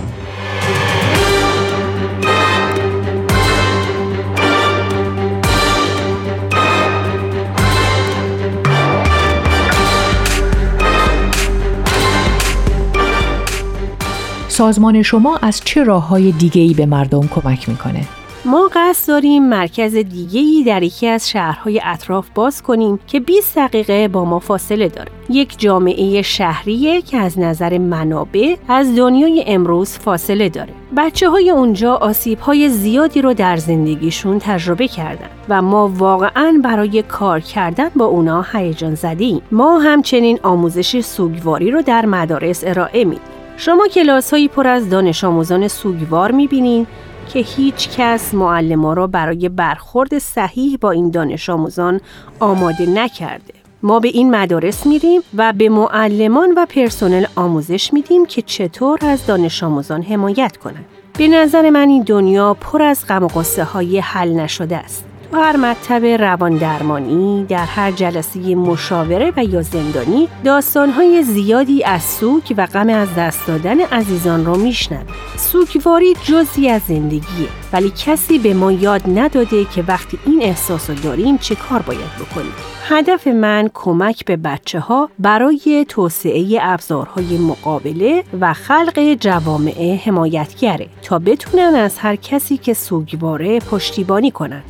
سازمان 14.59 15.01
شما 15.01 15.37
از 15.41 15.61
چه 15.65 15.83
راه 15.83 16.07
های 16.07 16.31
دیگه 16.31 16.61
ای 16.61 16.73
به 16.73 16.85
مردم 16.85 17.27
کمک 17.27 17.69
می‌کنه؟ 17.69 18.01
ما 18.45 18.69
قصد 18.73 19.07
داریم 19.07 19.49
مرکز 19.49 19.95
دیگه 19.95 20.39
ای 20.39 20.63
در 20.63 20.83
یکی 20.83 21.07
از 21.07 21.29
شهرهای 21.29 21.81
اطراف 21.83 22.29
باز 22.35 22.61
کنیم 22.61 22.99
که 23.07 23.19
20 23.19 23.57
دقیقه 23.57 24.07
با 24.07 24.25
ما 24.25 24.39
فاصله 24.39 24.87
داره. 24.87 25.11
یک 25.29 25.59
جامعه 25.59 26.21
شهریه 26.21 27.01
که 27.01 27.17
از 27.17 27.39
نظر 27.39 27.77
منابع 27.77 28.55
از 28.67 28.95
دنیای 28.95 29.43
امروز 29.47 29.91
فاصله 29.97 30.49
داره. 30.49 30.73
بچه 30.97 31.29
های 31.29 31.49
اونجا 31.49 31.95
آسیب 31.95 32.39
های 32.39 32.69
زیادی 32.69 33.21
رو 33.21 33.33
در 33.33 33.57
زندگیشون 33.57 34.39
تجربه 34.39 34.87
کردن 34.87 35.29
و 35.49 35.61
ما 35.61 35.87
واقعا 35.87 36.61
برای 36.63 37.01
کار 37.01 37.39
کردن 37.39 37.89
با 37.95 38.05
اونا 38.05 38.45
هیجان 38.53 38.95
زدیم. 38.95 39.41
ما 39.51 39.79
همچنین 39.79 40.39
آموزش 40.43 40.99
سوگواری 41.01 41.71
رو 41.71 41.81
در 41.81 42.05
مدارس 42.05 42.63
ارائه 42.65 43.05
میدیم. 43.05 43.28
شما 43.59 43.87
کلاس 43.87 44.31
هایی 44.31 44.47
پر 44.47 44.67
از 44.67 44.89
دانش 44.89 45.23
آموزان 45.23 45.67
سوگوار 45.67 46.31
می‌بینین 46.31 46.87
که 47.33 47.39
هیچ 47.39 47.89
کس 47.97 48.33
معلم 48.33 48.85
را 48.85 49.07
برای 49.07 49.49
برخورد 49.49 50.17
صحیح 50.17 50.77
با 50.81 50.91
این 50.91 51.11
دانش 51.11 51.49
آموزان 51.49 52.01
آماده 52.39 52.85
نکرده. 52.85 53.53
ما 53.83 53.99
به 53.99 54.07
این 54.07 54.35
مدارس 54.35 54.85
میریم 54.85 55.21
و 55.37 55.53
به 55.53 55.69
معلمان 55.69 56.53
و 56.57 56.65
پرسنل 56.65 57.25
آموزش 57.35 57.93
میدیم 57.93 58.25
که 58.25 58.41
چطور 58.41 58.99
از 59.01 59.25
دانش 59.25 59.63
آموزان 59.63 60.01
حمایت 60.01 60.57
کنند. 60.57 60.85
به 61.17 61.27
نظر 61.27 61.69
من 61.69 61.89
این 61.89 62.03
دنیا 62.03 62.53
پر 62.53 62.81
از 62.81 63.05
غم 63.07 63.23
و 63.23 63.27
غصه 63.27 63.63
های 63.63 63.99
حل 63.99 64.33
نشده 64.33 64.77
است. 64.77 65.08
هر 65.33 65.57
مطب 65.57 66.05
روان 66.05 66.57
درمانی 66.57 67.45
در 67.49 67.65
هر 67.65 67.91
جلسه 67.91 68.55
مشاوره 68.55 69.33
و 69.37 69.43
یا 69.43 69.61
زندانی 69.61 70.27
داستانهای 70.43 71.23
زیادی 71.23 71.83
از 71.83 72.03
سوک 72.03 72.53
و 72.57 72.65
غم 72.65 72.89
از 72.89 73.07
دست 73.17 73.47
دادن 73.47 73.81
عزیزان 73.81 74.45
رو 74.45 74.57
میشنویم 74.57 75.05
سوگواری 75.37 76.13
جزی 76.23 76.69
از 76.69 76.81
زندگیه 76.81 77.47
ولی 77.73 77.93
کسی 78.05 78.39
به 78.39 78.53
ما 78.53 78.71
یاد 78.71 79.01
نداده 79.15 79.65
که 79.65 79.83
وقتی 79.87 80.19
این 80.25 80.41
احساس 80.41 80.89
رو 80.89 80.95
داریم 80.95 81.37
چه 81.37 81.55
کار 81.55 81.81
باید 81.81 82.15
بکنیم 82.19 82.53
هدف 82.89 83.27
من 83.27 83.69
کمک 83.73 84.25
به 84.25 84.37
بچه 84.37 84.79
ها 84.79 85.09
برای 85.19 85.85
توسعه 85.89 86.59
ابزارهای 86.61 87.37
مقابله 87.37 88.23
و 88.41 88.53
خلق 88.53 89.13
جوامع 89.19 89.95
حمایتگره 90.05 90.87
تا 91.01 91.19
بتونن 91.19 91.75
از 91.75 91.97
هر 91.97 92.15
کسی 92.15 92.57
که 92.57 92.73
سوگواره 92.73 93.59
پشتیبانی 93.59 94.31
کنن. 94.31 94.61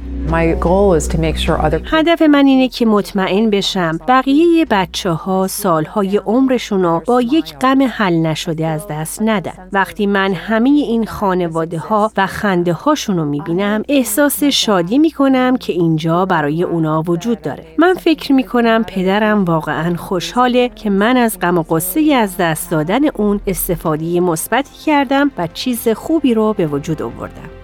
هدف 1.85 2.21
من 2.21 2.45
اینه 2.45 2.67
که 2.67 2.85
مطمئن 2.85 3.49
بشم 3.49 3.99
بقیه 4.07 4.65
بچه 4.71 5.09
ها 5.09 5.47
سالهای 5.47 6.17
عمرشون 6.17 6.83
رو 6.83 7.01
با 7.05 7.21
یک 7.21 7.55
غم 7.57 7.81
حل 7.81 8.13
نشده 8.13 8.67
از 8.67 8.87
دست 8.89 9.21
ندن. 9.21 9.69
وقتی 9.71 10.07
من 10.07 10.33
همه 10.33 10.69
این 10.69 11.05
خانواده 11.05 11.77
ها 11.77 12.11
و 12.17 12.27
خنده 12.27 12.73
هاشون 12.73 13.17
رو 13.17 13.25
می‌بینم 13.25 13.83
احساس 13.89 14.43
شادی 14.43 14.97
می‌کنم 14.97 15.57
که 15.57 15.73
اینجا 15.73 16.25
برای 16.25 16.63
اونا 16.63 17.03
وجود 17.07 17.41
داره. 17.41 17.65
من 17.77 17.93
فکر 17.93 18.33
می‌کنم 18.33 18.83
پدرم 18.83 19.45
واقعا 19.45 19.95
خوشحاله 19.95 20.69
که 20.69 20.89
من 20.89 21.17
از 21.17 21.39
غم 21.39 21.57
و 21.57 21.63
قصه 21.63 22.13
از 22.13 22.37
دست 22.37 22.71
دادن 22.71 23.07
اون 23.07 23.39
استفاده 23.47 24.19
مثبتی 24.19 24.77
کردم 24.85 25.31
و 25.37 25.47
چیز 25.47 25.87
خوبی 25.87 26.33
رو 26.33 26.53
به 26.53 26.67
وجود 26.67 27.01
آوردم. 27.01 27.58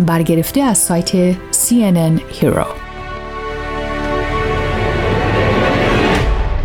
برگرفته 0.00 0.60
از 0.60 0.78
سایت 0.78 1.32
CNN 1.52 2.20
Hero. 2.40 2.66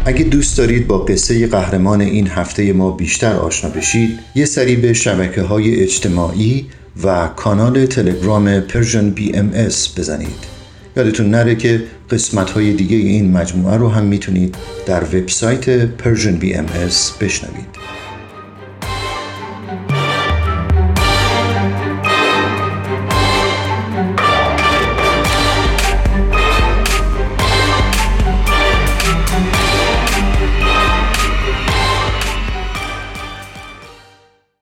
اگه 0.05 0.23
دوست 0.23 0.57
دارید 0.57 0.87
با 0.87 0.97
قصه 0.97 1.47
قهرمان 1.47 2.01
این 2.01 2.27
هفته 2.27 2.73
ما 2.73 2.91
بیشتر 2.91 3.33
آشنا 3.33 3.69
بشید 3.69 4.19
یه 4.35 4.45
سری 4.45 4.75
به 4.75 4.93
شبکه 4.93 5.41
های 5.41 5.83
اجتماعی 5.83 6.65
و 7.03 7.27
کانال 7.27 7.85
تلگرام 7.85 8.59
بی 9.09 9.35
ام 9.35 9.51
بزنید. 9.97 10.59
یادتون 10.97 11.29
نره 11.29 11.55
که 11.55 11.83
قسمت 12.11 12.49
های 12.49 12.73
دیگه 12.73 12.97
این 12.97 13.31
مجموعه 13.31 13.77
رو 13.77 13.89
هم 13.89 14.03
می‌تونید 14.03 14.55
در 14.85 15.03
وبسایت 15.03 15.69
بی 16.39 16.53
ام 16.53 16.65
بشنوید. 17.21 17.98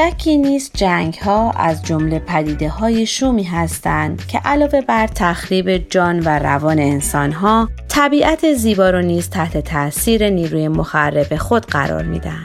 شکی 0.00 0.36
نیست 0.36 0.76
جنگ 0.76 1.14
ها 1.14 1.50
از 1.50 1.82
جمله 1.82 2.18
پدیده 2.18 2.68
های 2.68 3.06
شومی 3.06 3.42
هستند 3.42 4.26
که 4.26 4.38
علاوه 4.38 4.80
بر 4.80 5.06
تخریب 5.06 5.76
جان 5.76 6.20
و 6.20 6.28
روان 6.28 6.78
انسان 6.78 7.32
ها 7.32 7.68
طبیعت 7.88 8.52
زیبا 8.52 8.90
رو 8.90 9.02
نیز 9.02 9.30
تحت 9.30 9.58
تاثیر 9.58 10.28
نیروی 10.28 10.68
مخرب 10.68 11.36
خود 11.36 11.66
قرار 11.66 12.02
میدن. 12.02 12.44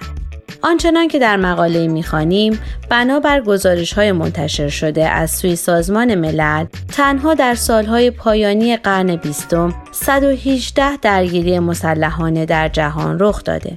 آنچنان 0.62 1.08
که 1.08 1.20
در 1.20 1.38
مقاله 1.38 1.88
می‌خوانیم 1.88 2.60
بنابر 2.90 3.42
گزارش 3.42 3.94
های 3.94 4.12
منتشر 4.12 4.70
شده 4.70 5.10
از 5.10 5.32
سوی 5.32 5.56
سازمان 5.56 6.16
ملل 6.16 6.66
تنها 6.92 7.34
در 7.34 7.56
سالهای 7.56 8.12
پایانی 8.12 8.78
قرن 8.78 9.16
بیستم 9.16 9.74
118 9.92 10.98
درگیری 10.98 11.60
مسلحانه 11.60 12.46
در 12.46 12.68
جهان 12.68 13.18
رخ 13.20 13.44
داده 13.44 13.74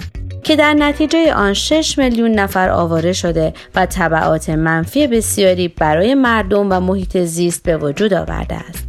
که 0.49 0.57
در 0.57 0.75
نتیجه 0.75 1.35
آن 1.35 1.55
6 1.55 1.99
میلیون 1.99 2.31
نفر 2.31 2.69
آواره 2.69 3.13
شده 3.13 3.53
و 3.75 3.87
طبعات 3.87 4.51
منفی 4.51 5.07
بسیاری 5.07 5.69
برای 5.69 6.15
مردم 6.15 6.73
و 6.73 6.81
محیط 6.81 7.17
زیست 7.17 7.63
به 7.63 7.77
وجود 7.77 8.15
آورده 8.15 8.55
است. 8.55 8.85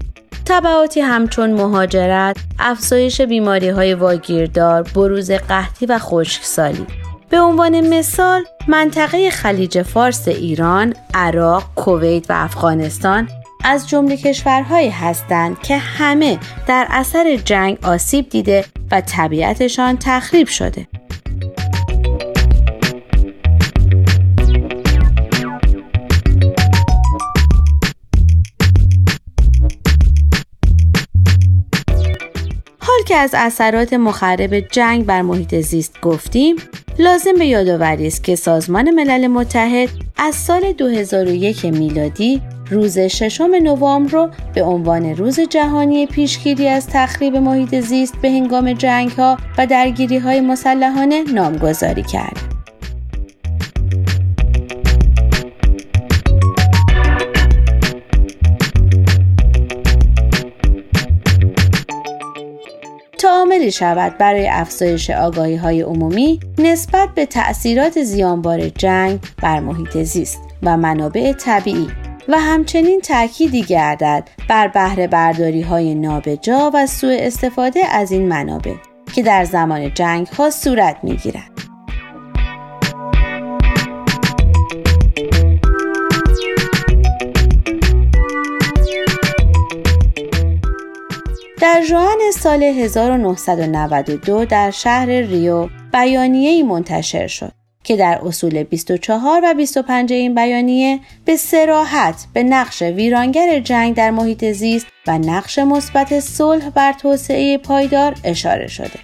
طبعاتی 0.45 1.01
همچون 1.01 1.53
مهاجرت، 1.53 2.37
افزایش 2.59 3.21
بیماری 3.21 3.69
های 3.69 3.93
واگیردار، 3.93 4.83
بروز 4.83 5.31
قحطی 5.31 5.85
و 5.85 5.99
خشکسالی. 5.99 6.85
به 7.29 7.39
عنوان 7.39 7.89
مثال، 7.89 8.43
منطقه 8.67 9.29
خلیج 9.29 9.81
فارس 9.81 10.27
ایران، 10.27 10.93
عراق، 11.13 11.63
کویت 11.75 12.25
و 12.29 12.33
افغانستان 12.35 13.29
از 13.63 13.89
جمله 13.89 14.17
کشورهایی 14.17 14.89
هستند 14.89 15.59
که 15.59 15.77
همه 15.77 16.39
در 16.67 16.87
اثر 16.89 17.35
جنگ 17.45 17.77
آسیب 17.83 18.29
دیده 18.29 18.65
و 18.91 19.01
طبیعتشان 19.01 19.97
تخریب 19.97 20.47
شده. 20.47 20.87
که 33.09 33.15
از 33.15 33.31
اثرات 33.33 33.93
مخرب 33.93 34.59
جنگ 34.59 35.05
بر 35.05 35.21
محیط 35.21 35.55
زیست 35.55 36.01
گفتیم 36.01 36.55
لازم 36.99 37.33
به 37.33 37.45
یادآوری 37.45 38.07
است 38.07 38.23
که 38.23 38.35
سازمان 38.35 38.91
ملل 38.91 39.27
متحد 39.27 39.89
از 40.17 40.35
سال 40.35 40.71
2001 40.71 41.65
میلادی 41.65 42.41
روز 42.71 42.99
ششم 42.99 43.51
نوامبر 43.63 44.11
رو 44.11 44.29
به 44.55 44.63
عنوان 44.63 45.15
روز 45.15 45.39
جهانی 45.39 46.05
پیشگیری 46.05 46.67
از 46.67 46.87
تخریب 46.87 47.35
محیط 47.35 47.79
زیست 47.79 48.15
به 48.21 48.29
هنگام 48.29 48.73
جنگ 48.73 49.11
ها 49.11 49.37
و 49.57 49.67
درگیری 49.67 50.17
های 50.17 50.41
مسلحانه 50.41 51.23
نامگذاری 51.23 52.03
کرد. 52.03 52.58
عاملی 63.59 63.71
شود 63.71 64.17
برای 64.17 64.47
افزایش 64.47 65.09
آگاهی 65.09 65.55
های 65.55 65.81
عمومی 65.81 66.39
نسبت 66.57 67.09
به 67.15 67.25
تأثیرات 67.25 68.03
زیانبار 68.03 68.69
جنگ 68.69 69.19
بر 69.41 69.59
محیط 69.59 69.97
زیست 69.97 70.41
و 70.63 70.77
منابع 70.77 71.33
طبیعی 71.33 71.87
و 72.27 72.39
همچنین 72.39 73.01
تأکیدی 73.01 73.63
گردد 73.63 74.29
بر 74.49 74.67
بهره 74.67 75.07
برداری 75.07 75.61
های 75.61 75.95
نابجا 75.95 76.71
و 76.73 76.87
سوء 76.87 77.17
استفاده 77.19 77.85
از 77.85 78.11
این 78.11 78.27
منابع 78.27 78.75
که 79.15 79.21
در 79.21 79.45
زمان 79.45 79.93
جنگ 79.93 80.27
ها 80.27 80.49
صورت 80.49 80.97
می 81.03 81.15
گیرد. 81.15 81.51
در 91.59 91.83
جوان 91.89 92.17
سال 92.33 92.63
1992 92.63 94.45
در 94.45 94.71
شهر 94.71 95.07
ریو 95.07 95.67
بیانیه‌ای 95.93 96.63
منتشر 96.63 97.27
شد 97.27 97.51
که 97.83 97.97
در 97.97 98.19
اصول 98.23 98.63
24 98.63 99.41
و 99.43 99.53
25 99.53 100.13
این 100.13 100.35
بیانیه 100.35 100.99
به 101.25 101.37
سراحت 101.37 102.25
به 102.33 102.43
نقش 102.43 102.81
ویرانگر 102.81 103.59
جنگ 103.59 103.95
در 103.95 104.11
محیط 104.11 104.45
زیست 104.45 104.87
و 105.07 105.17
نقش 105.17 105.59
مثبت 105.59 106.19
صلح 106.19 106.69
بر 106.69 106.93
توسعه 106.93 107.57
پایدار 107.57 108.15
اشاره 108.23 108.67
شده. 108.67 108.99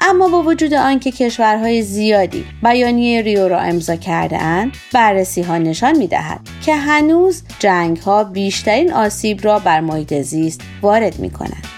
اما 0.00 0.28
با 0.28 0.42
وجود 0.42 0.74
آنکه 0.74 1.10
کشورهای 1.10 1.82
زیادی 1.82 2.44
بیانیه 2.62 3.22
ریو 3.22 3.48
را 3.48 3.60
امضا 3.60 3.96
کرده 3.96 4.38
اند 4.38 4.72
بررسی 4.92 5.42
ها 5.42 5.58
نشان 5.58 5.98
می 5.98 6.06
دهد 6.06 6.40
که 6.64 6.74
هنوز 6.74 7.42
جنگ 7.58 7.96
ها 7.96 8.24
بیشترین 8.24 8.92
آسیب 8.92 9.44
را 9.44 9.58
بر 9.58 9.80
محیط 9.80 10.14
زیست 10.14 10.60
وارد 10.82 11.18
می 11.18 11.30
کنند. 11.30 11.75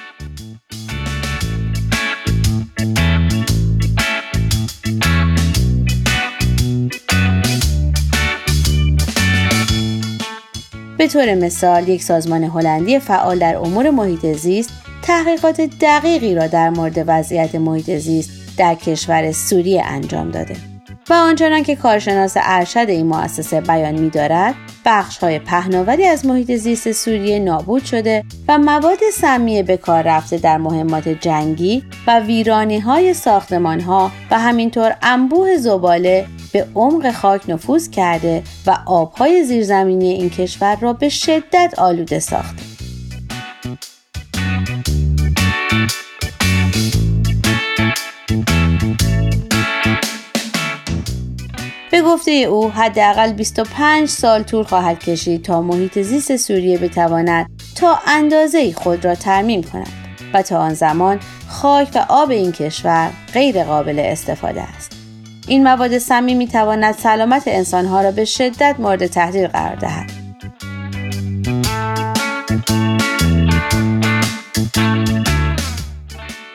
طور 11.08 11.34
مثال 11.34 11.88
یک 11.88 12.02
سازمان 12.02 12.44
هلندی 12.44 12.98
فعال 12.98 13.38
در 13.38 13.56
امور 13.56 13.90
محیط 13.90 14.26
زیست 14.26 14.70
تحقیقات 15.02 15.60
دقیقی 15.60 16.34
را 16.34 16.46
در 16.46 16.70
مورد 16.70 17.04
وضعیت 17.06 17.54
محیط 17.54 17.90
زیست 17.90 18.30
در 18.56 18.74
کشور 18.74 19.32
سوریه 19.32 19.82
انجام 19.84 20.30
داده. 20.30 20.56
و 21.10 21.14
آنچنان 21.14 21.62
که 21.62 21.76
کارشناس 21.76 22.34
ارشد 22.36 22.86
این 22.88 23.06
مؤسسه 23.06 23.60
بیان 23.60 23.94
می‌دارد 23.94 24.54
بخش 24.90 25.18
های 25.18 25.38
پهناوری 25.38 26.04
از 26.04 26.26
محیط 26.26 26.52
زیست 26.52 26.92
سوریه 26.92 27.38
نابود 27.38 27.84
شده 27.84 28.24
و 28.48 28.58
مواد 28.58 28.98
سمی 29.12 29.62
به 29.62 29.76
کار 29.76 30.02
رفته 30.02 30.38
در 30.38 30.58
مهمات 30.58 31.08
جنگی 31.08 31.82
و 32.06 32.20
ویرانی 32.20 32.78
های 32.78 33.14
ساختمان 33.14 33.80
ها 33.80 34.10
و 34.30 34.38
همینطور 34.38 34.96
انبوه 35.02 35.56
زباله 35.56 36.26
به 36.52 36.66
عمق 36.74 37.12
خاک 37.12 37.50
نفوذ 37.50 37.90
کرده 37.90 38.42
و 38.66 38.78
آبهای 38.86 39.44
زیرزمینی 39.44 40.10
این 40.10 40.30
کشور 40.30 40.76
را 40.80 40.92
به 40.92 41.08
شدت 41.08 41.74
آلوده 41.78 42.18
ساخته. 42.18 42.77
به 51.98 52.04
گفته 52.04 52.30
او 52.30 52.70
حداقل 52.70 53.32
25 53.32 54.08
سال 54.08 54.42
طول 54.42 54.62
خواهد 54.62 54.98
کشید 54.98 55.42
تا 55.42 55.62
محیط 55.62 55.98
زیست 55.98 56.36
سوریه 56.36 56.78
بتواند 56.78 57.50
تا 57.74 57.98
اندازه 58.06 58.72
خود 58.72 59.04
را 59.04 59.14
ترمیم 59.14 59.62
کند 59.62 59.88
و 60.34 60.42
تا 60.42 60.58
آن 60.58 60.74
زمان 60.74 61.20
خاک 61.48 61.88
و 61.94 62.06
آب 62.08 62.30
این 62.30 62.52
کشور 62.52 63.10
غیر 63.34 63.64
قابل 63.64 63.98
استفاده 63.98 64.62
است. 64.62 64.92
این 65.48 65.62
مواد 65.62 65.98
سمی 65.98 66.34
می 66.34 66.48
تواند 66.48 66.94
سلامت 66.94 67.42
انسانها 67.46 68.00
را 68.00 68.10
به 68.10 68.24
شدت 68.24 68.76
مورد 68.78 69.06
تهدید 69.06 69.44
قرار 69.50 69.76
دهد. 69.76 70.10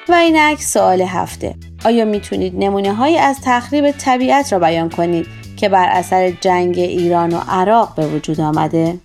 و 0.09 0.13
اینک 0.13 0.61
سوال 0.61 1.01
هفته 1.01 1.55
آیا 1.85 2.05
می‌تونید 2.05 2.53
نمونه 2.57 2.93
های 2.93 3.17
از 3.17 3.37
تخریب 3.43 3.91
طبیعت 3.91 4.53
را 4.53 4.59
بیان 4.59 4.89
کنید 4.89 5.27
که 5.57 5.69
بر 5.69 5.89
اثر 5.89 6.29
جنگ 6.41 6.79
ایران 6.79 7.33
و 7.33 7.39
عراق 7.49 7.95
به 7.95 8.07
وجود 8.07 8.41
آمده؟ 8.41 8.99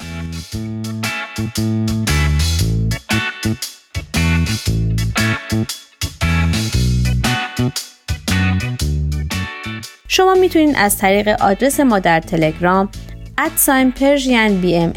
شما 10.09 10.35
می‌تونید 10.35 10.77
از 10.79 10.99
طریق 10.99 11.29
آدرس 11.29 11.81
ما 11.81 11.99
در 11.99 12.21
تلگرام 12.21 12.89
ادساین 13.39 13.93
پرژین 13.93 14.61
بی 14.61 14.77
ام 14.77 14.93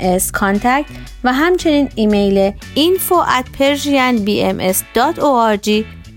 و 1.24 1.34
همچنین 1.34 1.90
ایمیل 1.96 2.52
info 2.76 3.16
at 3.28 3.48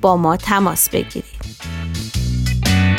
با 0.01 0.17
ما 0.17 0.37
تماس 0.37 0.89
بگیرید. 0.89 1.34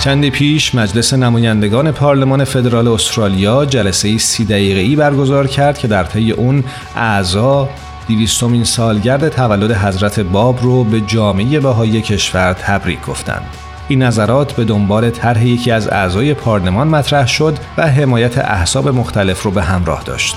چندی 0.00 0.30
پیش 0.30 0.74
مجلس 0.74 1.14
نمایندگان 1.14 1.92
پارلمان 1.92 2.44
فدرال 2.44 2.88
استرالیا 2.88 3.64
جلسه 3.64 4.18
سی 4.18 4.44
دقیقه 4.44 4.80
ای 4.80 4.96
برگزار 4.96 5.46
کرد 5.46 5.78
که 5.78 5.88
در 5.88 6.04
طی 6.04 6.32
اون 6.32 6.64
اعضا 6.96 7.68
دیویستومین 8.08 8.64
سالگرد 8.64 9.28
تولد 9.28 9.72
حضرت 9.72 10.20
باب 10.20 10.62
رو 10.62 10.84
به 10.84 11.00
جامعه 11.00 11.60
بهایی 11.60 12.02
کشور 12.02 12.52
تبریک 12.52 13.06
گفتند. 13.06 13.46
این 13.88 14.02
نظرات 14.02 14.52
به 14.52 14.64
دنبال 14.64 15.10
طرح 15.10 15.46
یکی 15.46 15.70
از 15.70 15.88
اعضای 15.88 16.34
پارلمان 16.34 16.88
مطرح 16.88 17.26
شد 17.26 17.58
و 17.76 17.86
حمایت 17.86 18.38
احساب 18.38 18.88
مختلف 18.88 19.42
رو 19.42 19.50
به 19.50 19.62
همراه 19.62 20.02
داشت. 20.02 20.36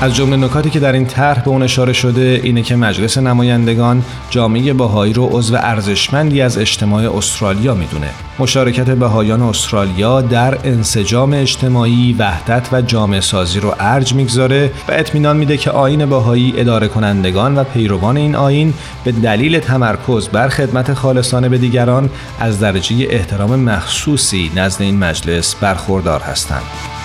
از 0.00 0.14
جمله 0.14 0.36
نکاتی 0.36 0.70
که 0.70 0.80
در 0.80 0.92
این 0.92 1.06
طرح 1.06 1.42
به 1.42 1.48
اون 1.48 1.62
اشاره 1.62 1.92
شده 1.92 2.40
اینه 2.42 2.62
که 2.62 2.76
مجلس 2.76 3.18
نمایندگان 3.18 4.04
جامعه 4.30 4.72
بهایی 4.72 5.12
رو 5.12 5.28
عضو 5.32 5.56
ارزشمندی 5.56 6.40
از 6.40 6.58
اجتماع 6.58 7.16
استرالیا 7.16 7.74
می‌دونه. 7.74 8.10
مشارکت 8.38 8.90
بهایان 8.90 9.42
استرالیا 9.42 10.20
در 10.20 10.58
انسجام 10.64 11.32
اجتماعی، 11.32 12.16
وحدت 12.18 12.68
و 12.72 12.82
جامعه 12.82 13.20
سازی 13.20 13.60
رو 13.60 13.74
ارج 13.80 14.14
می‌گذاره 14.14 14.70
و 14.88 14.92
اطمینان 14.92 15.36
میده 15.36 15.56
که 15.56 15.70
آین 15.70 16.06
بهایی 16.06 16.54
اداره 16.56 16.88
کنندگان 16.88 17.58
و 17.58 17.64
پیروان 17.64 18.16
این 18.16 18.34
آین 18.34 18.74
به 19.04 19.12
دلیل 19.12 19.58
تمرکز 19.58 20.28
بر 20.28 20.48
خدمت 20.48 20.94
خالصانه 20.94 21.48
به 21.48 21.58
دیگران 21.58 22.10
از 22.40 22.60
درجه 22.60 23.06
احترام 23.10 23.60
مخصوصی 23.60 24.50
نزد 24.56 24.82
این 24.82 24.98
مجلس 24.98 25.54
برخوردار 25.54 26.20
هستند. 26.20 26.97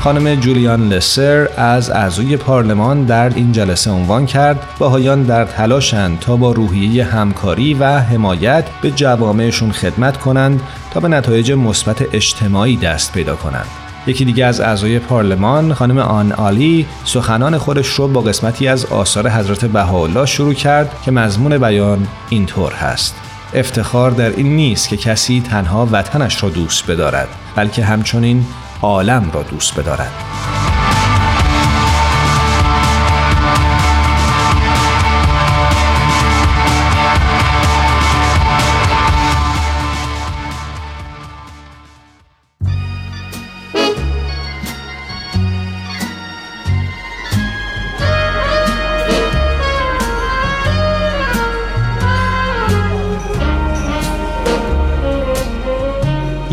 خانم 0.00 0.34
جولیان 0.34 0.88
لسر 0.88 1.48
از 1.56 1.90
اعضای 1.90 2.36
پارلمان 2.36 3.04
در 3.04 3.34
این 3.34 3.52
جلسه 3.52 3.90
عنوان 3.90 4.26
کرد 4.26 4.66
باهایان 4.78 5.22
در 5.22 5.44
تلاشند 5.44 6.18
تا 6.18 6.36
با 6.36 6.52
روحیه 6.52 7.04
همکاری 7.04 7.74
و 7.74 7.98
حمایت 7.98 8.64
به 8.82 8.90
جوامعشون 8.90 9.72
خدمت 9.72 10.16
کنند 10.16 10.60
تا 10.90 11.00
به 11.00 11.08
نتایج 11.08 11.52
مثبت 11.52 12.14
اجتماعی 12.14 12.76
دست 12.76 13.12
پیدا 13.12 13.36
کنند. 13.36 13.66
یکی 14.06 14.24
دیگه 14.24 14.44
از 14.44 14.60
اعضای 14.60 14.98
پارلمان 14.98 15.74
خانم 15.74 15.98
آن 15.98 16.32
آلی 16.32 16.86
سخنان 17.04 17.58
خودش 17.58 17.86
رو 17.86 18.08
با 18.08 18.20
قسمتی 18.20 18.68
از 18.68 18.86
آثار 18.86 19.28
حضرت 19.28 19.64
بهاءالله 19.64 20.26
شروع 20.26 20.54
کرد 20.54 21.02
که 21.04 21.10
مضمون 21.10 21.58
بیان 21.58 22.06
اینطور 22.28 22.72
هست. 22.72 23.14
افتخار 23.54 24.10
در 24.10 24.30
این 24.30 24.56
نیست 24.56 24.88
که 24.88 24.96
کسی 24.96 25.42
تنها 25.50 25.88
وطنش 25.92 26.42
را 26.42 26.48
دوست 26.48 26.90
بدارد 26.90 27.28
بلکه 27.56 27.84
همچنین 27.84 28.44
عالم 28.82 29.30
را 29.32 29.42
دوست 29.42 29.78
بدارد. 29.78 30.12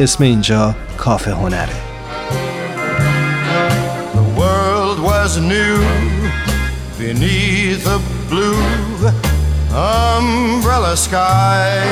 اسم 0.00 0.24
اینجا 0.24 0.74
کافه 0.98 1.32
هنره 1.32 1.74
The 4.14 4.40
world 4.40 4.98
was 5.10 5.38
new 5.38 5.76
beneath 6.98 7.86
a 7.86 7.98
blue 8.30 9.12
umbrella 9.72 10.96
sky 10.96 11.84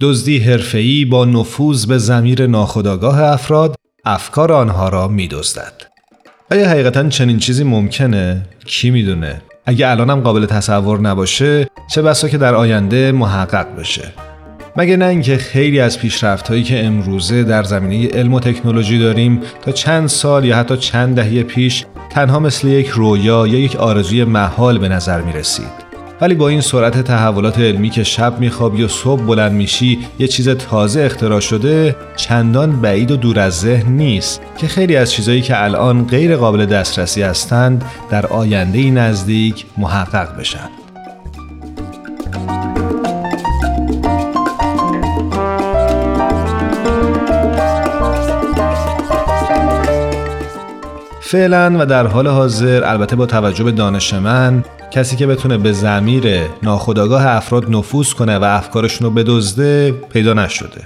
دزدی 0.00 0.38
حرفه‌ای 0.38 1.04
با 1.04 1.24
نفوذ 1.24 1.86
به 1.86 1.98
زمیر 1.98 2.46
ناخودآگاه 2.46 3.22
افراد 3.22 3.74
افکار 4.04 4.52
آنها 4.52 4.88
را 4.88 5.08
میدزدد. 5.08 5.82
آیا 6.50 6.68
حقیقتا 6.68 7.08
چنین 7.08 7.38
چیزی 7.38 7.64
ممکنه؟ 7.64 8.46
کی 8.66 8.90
می‌دونه؟ 8.90 9.42
اگه 9.66 9.88
الانم 9.88 10.20
قابل 10.20 10.46
تصور 10.46 11.00
نباشه 11.00 11.66
چه 11.86 12.02
بسا 12.02 12.28
که 12.28 12.38
در 12.38 12.54
آینده 12.54 13.12
محقق 13.12 13.66
بشه 13.78 14.12
مگه 14.76 14.96
نه 14.96 15.04
اینکه 15.04 15.36
خیلی 15.36 15.80
از 15.80 15.98
پیشرفت 15.98 16.48
هایی 16.48 16.62
که 16.62 16.84
امروزه 16.84 17.44
در 17.44 17.62
زمینه 17.62 18.08
علم 18.08 18.34
و 18.34 18.40
تکنولوژی 18.40 18.98
داریم 18.98 19.40
تا 19.62 19.72
چند 19.72 20.08
سال 20.08 20.44
یا 20.44 20.56
حتی 20.56 20.76
چند 20.76 21.16
دهه 21.16 21.42
پیش 21.42 21.84
تنها 22.10 22.38
مثل 22.38 22.68
یک 22.68 22.88
رویا 22.88 23.46
یا 23.46 23.58
یک 23.58 23.76
آرزوی 23.76 24.24
محال 24.24 24.78
به 24.78 24.88
نظر 24.88 25.20
می 25.20 25.32
رسید. 25.32 25.85
ولی 26.20 26.34
با 26.34 26.48
این 26.48 26.60
سرعت 26.60 27.00
تحولات 27.00 27.58
علمی 27.58 27.90
که 27.90 28.04
شب 28.04 28.40
میخوابی 28.40 28.82
و 28.82 28.88
صبح 28.88 29.22
بلند 29.22 29.52
میشی 29.52 29.98
یه 30.18 30.28
چیز 30.28 30.48
تازه 30.48 31.00
اختراع 31.00 31.40
شده 31.40 31.96
چندان 32.16 32.80
بعید 32.80 33.10
و 33.10 33.16
دور 33.16 33.40
از 33.40 33.60
ذهن 33.60 33.92
نیست 33.92 34.40
که 34.58 34.66
خیلی 34.66 34.96
از 34.96 35.12
چیزهایی 35.12 35.42
که 35.42 35.64
الان 35.64 36.06
غیر 36.06 36.36
قابل 36.36 36.66
دسترسی 36.66 37.22
هستند 37.22 37.84
در 38.10 38.26
آینده 38.26 38.90
نزدیک 38.90 39.66
محقق 39.78 40.38
بشن. 40.38 40.68
فعلا 51.20 51.76
و 51.80 51.86
در 51.86 52.06
حال 52.06 52.26
حاضر 52.26 52.84
البته 52.84 53.16
با 53.16 53.26
توجه 53.26 53.64
به 53.64 53.72
دانش 53.72 54.14
من 54.14 54.64
کسی 54.90 55.16
که 55.16 55.26
بتونه 55.26 55.58
به 55.58 55.72
زمیر 55.72 56.40
ناخودآگاه 56.62 57.26
افراد 57.26 57.70
نفوذ 57.70 58.12
کنه 58.12 58.38
و 58.38 58.44
افکارشون 58.44 59.06
رو 59.06 59.12
بدزده 59.12 59.92
پیدا 59.92 60.34
نشده. 60.34 60.80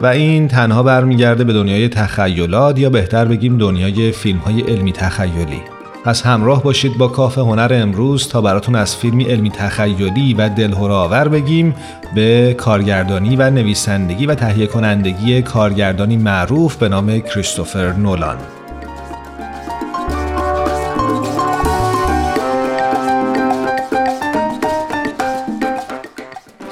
و 0.00 0.06
این 0.06 0.48
تنها 0.48 0.82
برمیگرده 0.82 1.44
به 1.44 1.52
دنیای 1.52 1.88
تخیلات 1.88 2.78
یا 2.78 2.90
بهتر 2.90 3.24
بگیم 3.24 3.58
دنیای 3.58 4.12
فیلم 4.12 4.38
های 4.38 4.60
علمی 4.60 4.92
تخیلی. 4.92 5.60
پس 6.04 6.26
همراه 6.26 6.62
باشید 6.62 6.98
با 6.98 7.08
کاف 7.08 7.38
هنر 7.38 7.70
امروز 7.74 8.28
تا 8.28 8.40
براتون 8.40 8.74
از 8.74 8.96
فیلمی 8.96 9.24
علمی 9.24 9.50
تخیلی 9.50 10.34
و 10.34 10.82
دلهره‌آور 10.82 11.28
بگیم 11.28 11.74
به 12.14 12.54
کارگردانی 12.58 13.36
و 13.36 13.50
نویسندگی 13.50 14.26
و 14.26 14.34
تهیه 14.34 14.66
کنندگی 14.66 15.42
کارگردانی 15.42 16.16
معروف 16.16 16.76
به 16.76 16.88
نام 16.88 17.20
کریستوفر 17.20 17.92
نولان. 17.92 18.36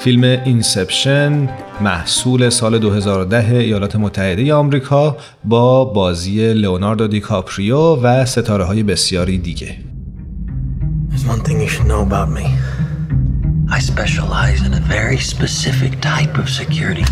فیلم 0.03 0.23
Inception 0.23 1.49
محصول 1.81 2.49
سال 2.49 2.79
2010 2.79 3.55
ایالات 3.55 3.95
متحده 3.95 4.53
آمریکا 4.53 5.17
با 5.43 5.85
بازی 5.85 6.53
لئوناردو 6.53 7.07
دیکاپریو 7.07 7.77
و 7.77 8.25
ستاره 8.25 8.63
های 8.63 8.83
بسیاری 8.83 9.37
دیگه 9.37 9.77
I 13.77 13.79
specialize 13.93 14.59
in 14.67 14.73
a 14.81 14.83
very 14.97 15.19
specific 15.33 15.93
type 16.11 16.35
of 16.41 16.47
security. 16.61 17.05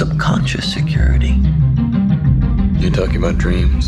Subconscious 0.00 0.66
security. 0.78 1.34
You 2.82 2.88
talking 3.00 3.18
about 3.22 3.36
dreams? 3.44 3.84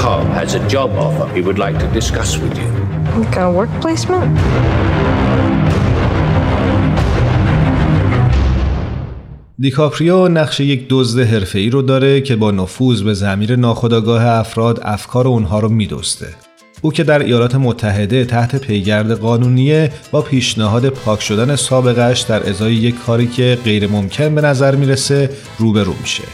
Cobb 0.00 0.26
has 0.40 0.54
a 0.54 0.62
job 0.74 0.90
offer 1.06 1.26
he 1.36 1.42
would 1.46 1.58
like 1.64 1.76
to 1.84 1.88
discuss 1.98 2.30
with 2.42 2.54
you. 2.60 2.70
What 3.16 3.28
kind 3.34 3.46
of 3.48 3.54
work 3.60 3.72
placement? 3.82 4.40
دیکاپریو 9.58 10.28
نقش 10.28 10.60
یک 10.60 10.86
دزد 10.88 11.20
حرفه‌ای 11.20 11.70
رو 11.70 11.82
داره 11.82 12.20
که 12.20 12.36
با 12.36 12.50
نفوذ 12.50 13.02
به 13.02 13.14
زمیر 13.14 13.56
ناخودآگاه 13.56 14.26
افراد 14.26 14.80
افکار 14.82 15.28
اونها 15.28 15.58
رو 15.58 15.68
میدزده. 15.68 16.34
او 16.82 16.92
که 16.92 17.04
در 17.04 17.18
ایالات 17.18 17.54
متحده 17.54 18.24
تحت 18.24 18.56
پیگرد 18.56 19.12
قانونیه 19.12 19.92
با 20.10 20.22
پیشنهاد 20.22 20.88
پاک 20.88 21.22
شدن 21.22 21.56
سابقش 21.56 22.20
در 22.20 22.48
ازای 22.48 22.74
یک 22.74 23.04
کاری 23.04 23.26
که 23.26 23.58
غیر 23.64 23.90
ممکن 23.90 24.34
به 24.34 24.40
نظر 24.40 24.74
می‌رسه 24.74 25.30
روبرو 25.58 25.92
میشه. 26.00 26.24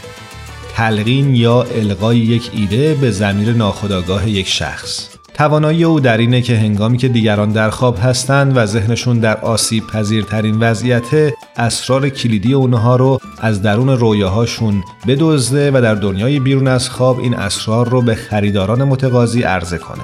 تلقین 0.77 1.35
یا 1.35 1.61
القای 1.61 2.17
یک 2.17 2.51
ایده 2.53 2.93
به 2.93 3.11
زمیر 3.11 3.53
ناخودآگاه 3.53 4.29
یک 4.29 4.47
شخص. 4.47 5.07
توانایی 5.33 5.83
او 5.83 5.99
در 5.99 6.17
اینه 6.17 6.41
که 6.41 6.57
هنگامی 6.57 6.97
که 6.97 7.07
دیگران 7.07 7.51
در 7.51 7.69
خواب 7.69 7.99
هستند 7.99 8.57
و 8.57 8.65
ذهنشون 8.65 9.19
در 9.19 9.37
آسیب 9.37 9.87
پذیرترین 9.87 10.59
وضعیت 10.59 11.33
اسرار 11.55 12.09
کلیدی 12.09 12.53
اونها 12.53 12.95
رو 12.95 13.19
از 13.39 13.61
درون 13.61 13.89
رویاهاشون 13.89 14.83
بدزده 15.07 15.71
و 15.71 15.81
در 15.81 15.95
دنیای 15.95 16.39
بیرون 16.39 16.67
از 16.67 16.89
خواب 16.89 17.19
این 17.19 17.33
اسرار 17.33 17.89
رو 17.89 18.01
به 18.01 18.15
خریداران 18.15 18.83
متقاضی 18.83 19.43
عرضه 19.43 19.77
کنه. 19.77 20.03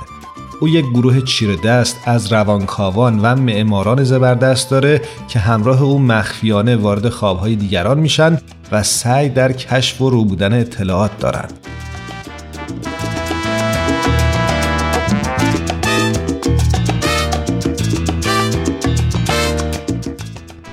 او 0.59 0.67
یک 0.69 0.85
گروه 0.85 1.21
چیر 1.21 1.55
دست 1.55 1.97
از 2.05 2.33
روانکاوان 2.33 3.19
و 3.19 3.35
معماران 3.35 4.03
زبردست 4.03 4.71
داره 4.71 5.01
که 5.27 5.39
همراه 5.39 5.83
او 5.83 5.99
مخفیانه 5.99 6.75
وارد 6.75 7.09
خوابهای 7.09 7.55
دیگران 7.55 7.99
میشن 7.99 8.37
و 8.73 8.83
سعی 8.83 9.29
در 9.29 9.51
کشف 9.51 10.01
و 10.01 10.09
رو 10.09 10.25
بودن 10.25 10.53
اطلاعات 10.53 11.19
دارند. 11.19 11.53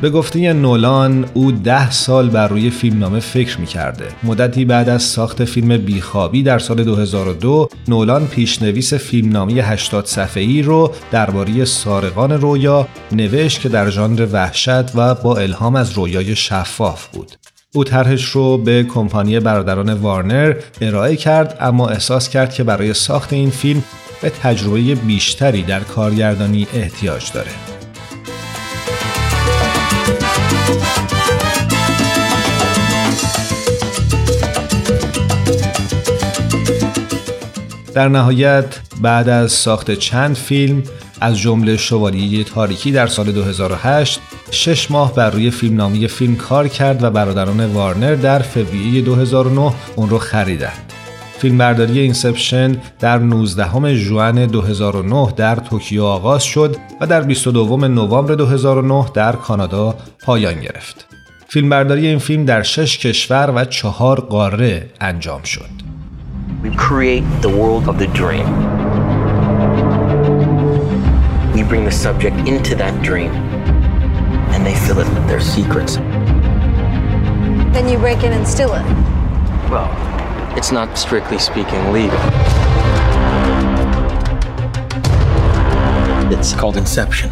به 0.00 0.10
گفته 0.10 0.52
نولان 0.52 1.24
او 1.34 1.52
ده 1.52 1.90
سال 1.90 2.30
بر 2.30 2.48
روی 2.48 2.70
فیلمنامه 2.70 3.20
فکر 3.20 3.60
می‌کرده. 3.60 4.04
مدتی 4.22 4.64
بعد 4.64 4.88
از 4.88 5.02
ساخت 5.02 5.44
فیلم 5.44 5.76
بیخوابی 5.76 6.42
در 6.42 6.58
سال 6.58 6.84
2002 6.84 7.68
نولان 7.88 8.26
پیشنویس 8.26 8.94
فیلمنامه 8.94 9.52
80 9.52 10.04
صفحه‌ای 10.04 10.62
رو 10.62 10.92
درباره 11.10 11.64
سارقان 11.64 12.32
رویا 12.32 12.88
نوشت 13.12 13.60
که 13.60 13.68
در 13.68 13.90
ژانر 13.90 14.26
وحشت 14.32 14.96
و 14.96 15.14
با 15.14 15.36
الهام 15.36 15.76
از 15.76 15.92
رویای 15.92 16.36
شفاف 16.36 17.06
بود. 17.06 17.39
او 17.74 17.84
طرحش 17.84 18.24
رو 18.24 18.58
به 18.58 18.84
کمپانی 18.84 19.40
برادران 19.40 19.94
وارنر 19.94 20.54
ارائه 20.80 21.16
کرد 21.16 21.56
اما 21.60 21.88
احساس 21.88 22.28
کرد 22.28 22.54
که 22.54 22.64
برای 22.64 22.94
ساخت 22.94 23.32
این 23.32 23.50
فیلم 23.50 23.82
به 24.22 24.30
تجربه 24.30 24.94
بیشتری 24.94 25.62
در 25.62 25.80
کارگردانی 25.80 26.66
احتیاج 26.74 27.32
داره. 27.32 27.50
در 37.94 38.08
نهایت 38.08 38.80
بعد 39.00 39.28
از 39.28 39.52
ساخت 39.52 39.90
چند 39.90 40.36
فیلم 40.36 40.82
از 41.20 41.38
جمله 41.38 41.76
شوالیه 41.76 42.44
تاریکی 42.44 42.92
در 42.92 43.06
سال 43.06 43.32
2008 43.32 44.20
شش 44.50 44.90
ماه 44.90 45.14
بر 45.14 45.30
روی 45.30 45.50
فیلمنامه 45.50 46.06
فیلم 46.06 46.36
کار 46.36 46.68
کرد 46.68 47.02
و 47.02 47.10
برادران 47.10 47.66
وارنر 47.66 48.14
در 48.14 48.38
فوریه 48.38 49.02
2009 49.02 49.72
اون 49.96 50.10
رو 50.10 50.18
خریدند. 50.18 50.92
فیلمبرداری 51.38 51.98
Inception 51.98 52.76
در 52.98 53.18
19 53.18 53.94
ژوئن 53.94 54.46
2009 54.46 55.32
در 55.36 55.56
توکیو 55.56 56.04
آغاز 56.04 56.42
شد 56.44 56.76
و 57.00 57.06
در 57.06 57.22
22 57.22 57.76
نوامبر 57.76 58.34
2009 58.34 59.06
در 59.14 59.32
کانادا 59.32 59.94
پایان 60.22 60.60
گرفت. 60.60 61.06
فیلمبرداری 61.48 62.06
این 62.06 62.18
فیلم 62.18 62.44
در 62.44 62.62
شش 62.62 62.98
کشور 62.98 63.52
و 63.56 63.64
چهار 63.64 64.20
قاره 64.20 64.86
انجام 65.00 65.42
شد. 65.42 65.70
Create 66.76 67.24
the 67.42 67.48
world 67.48 67.88
of 67.88 67.96
the 67.98 68.10
dream. 68.20 68.48
We 71.54 71.62
bring 71.70 71.84
the 71.90 71.96
subject 72.04 72.36
into 72.52 72.74
that 72.82 72.94
dream 73.08 73.59
and 74.60 74.68
they 74.68 74.78
fill 74.86 75.00
it 75.04 75.08
with 75.16 75.26
their 75.26 75.40
secrets. 75.40 75.92
Then 77.74 77.84
you 77.90 77.96
break 78.06 78.20
in 78.26 78.32
and 78.38 78.46
steal 78.46 78.72
it. 78.80 78.86
Well, 79.72 79.90
it's 80.58 80.70
not 80.78 80.88
strictly 81.04 81.38
speaking 81.48 81.82
legal. 81.98 82.20
It's 86.34 86.52
called 86.60 86.76
Inception. 86.76 87.30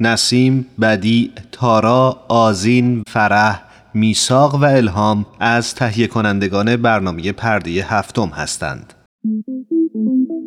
نسیم، 0.00 0.66
بدی، 0.80 1.32
تارا، 1.52 2.24
آزین، 2.28 3.02
فرح، 3.08 3.62
میساق 3.94 4.54
و 4.54 4.64
الهام 4.64 5.26
از 5.40 5.74
تهیه 5.74 6.06
کنندگان 6.06 6.76
برنامه 6.76 7.32
پرده 7.32 7.70
هفتم 7.70 8.28
هستند. 8.28 8.92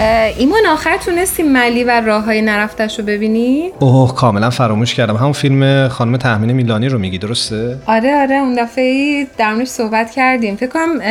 ایمان 0.00 0.66
آخر 0.72 0.96
تونستی 0.96 1.42
ملی 1.42 1.84
و 1.84 2.00
راه 2.00 2.24
های 2.24 2.42
نرفتش 2.42 2.98
رو 2.98 3.04
ببینی؟ 3.04 3.70
اوه 3.78 4.14
کاملا 4.14 4.50
فراموش 4.50 4.94
کردم 4.94 5.16
همون 5.16 5.32
فیلم 5.32 5.88
خانم 5.88 6.16
تحمین 6.16 6.52
میلانی 6.52 6.88
رو 6.88 6.98
میگی 6.98 7.18
درسته؟ 7.18 7.78
آره 7.86 8.22
آره 8.22 8.34
اون 8.34 8.54
دفعه 8.54 9.26
در 9.38 9.64
صحبت 9.64 10.10
کردیم 10.10 10.56
فکر 10.56 10.70
کنم 10.70 11.02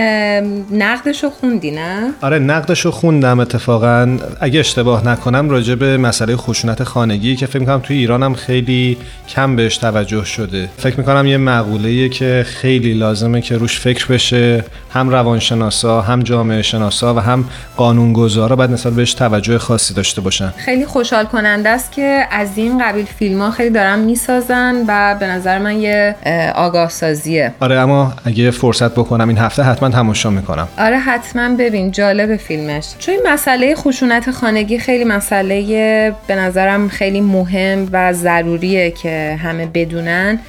نقدش 0.72 1.24
رو 1.24 1.30
خوندی 1.30 1.72
نه؟ 1.72 2.12
آره 2.22 2.40
نقدش 2.40 2.86
رو 2.86 2.92
خوندم 2.92 3.40
اتفاقا 3.40 4.18
اگه 4.42 4.60
اشتباه 4.60 5.08
نکنم 5.08 5.50
راجع 5.50 5.76
به 5.76 5.98
مسئله 5.98 6.36
خشونت 6.36 6.84
خانگی 6.84 7.36
که 7.36 7.46
فکر 7.46 7.60
می‌کنم 7.60 7.80
توی 7.80 7.98
ایران 7.98 8.24
هم 8.24 8.34
خیلی 8.34 8.98
کم 9.28 9.56
بهش 9.56 9.78
توجه 9.78 10.26
شده 10.26 10.70
فکر 10.78 10.98
می‌کنم 10.98 11.28
یه 11.28 11.38
مقوله 11.38 12.10
که 12.10 12.46
خیلی 12.48 12.94
لازمه 12.94 13.42
که 13.42 13.58
روش 13.58 13.80
فکر 13.80 14.08
بشه 14.08 14.64
هم 14.94 15.10
روانشناسا 15.10 16.02
هم 16.02 16.24
جامعه 16.24 16.62
شناسا 16.62 17.14
و 17.14 17.20
هم 17.20 17.46
قانونگذارا 17.78 18.56
بعد 18.56 18.75
نسبت 18.76 18.94
بهش 18.94 19.14
توجه 19.14 19.58
خاصی 19.58 19.94
داشته 19.94 20.22
باشن. 20.22 20.54
خیلی 20.58 20.86
خوشحال 20.86 21.26
کننده 21.26 21.70
است 21.70 21.92
که 21.92 22.28
از 22.32 22.50
این 22.56 22.84
قبیل 22.84 23.06
فیلم 23.06 23.42
ها 23.42 23.52
خیلی 23.52 23.70
دارن 23.70 24.00
می‌سازن 24.00 24.76
و 24.88 25.16
به 25.20 25.28
نظر 25.28 25.60
من 25.60 25.80
یه 25.80 26.16
آگاه 26.56 26.90
سازیه 26.90 27.54
آره 27.60 27.80
اما 27.80 28.14
اگه 28.26 28.52
فرصت 28.52 28.92
بکنم 28.92 29.28
این 29.28 29.38
هفته 29.38 29.64
حتما 29.64 29.90
تماشا 29.90 30.30
می‌کنم. 30.30 30.68
آره 30.78 30.98
حتما. 30.98 31.56
ببین 31.56 31.92
جالب 31.92 32.36
فیلمش. 32.36 32.86
چون 33.00 33.16
این 33.16 33.24
مسئله 33.34 33.76
خشونت 33.76 34.32
خانگی 34.32 34.80
خیلی 34.80 35.04
مسئله 35.04 36.14
به 36.28 36.36
نظرم 36.36 36.90
خیلی 36.90 37.22
مهم 37.22 37.90
و 37.92 38.14
ضروریه 38.14 38.92
که 38.92 39.40
همه 39.44 39.66
بدونن. 39.66 40.40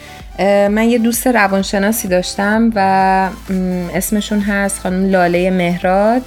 من 0.68 0.82
یه 0.88 0.98
دوست 0.98 1.26
روانشناسی 1.26 2.08
داشتم 2.08 2.72
و 2.74 3.28
اسمشون 3.94 4.40
هست 4.40 4.80
خانم 4.80 5.10
لاله 5.10 5.50
مهراد. 5.50 6.22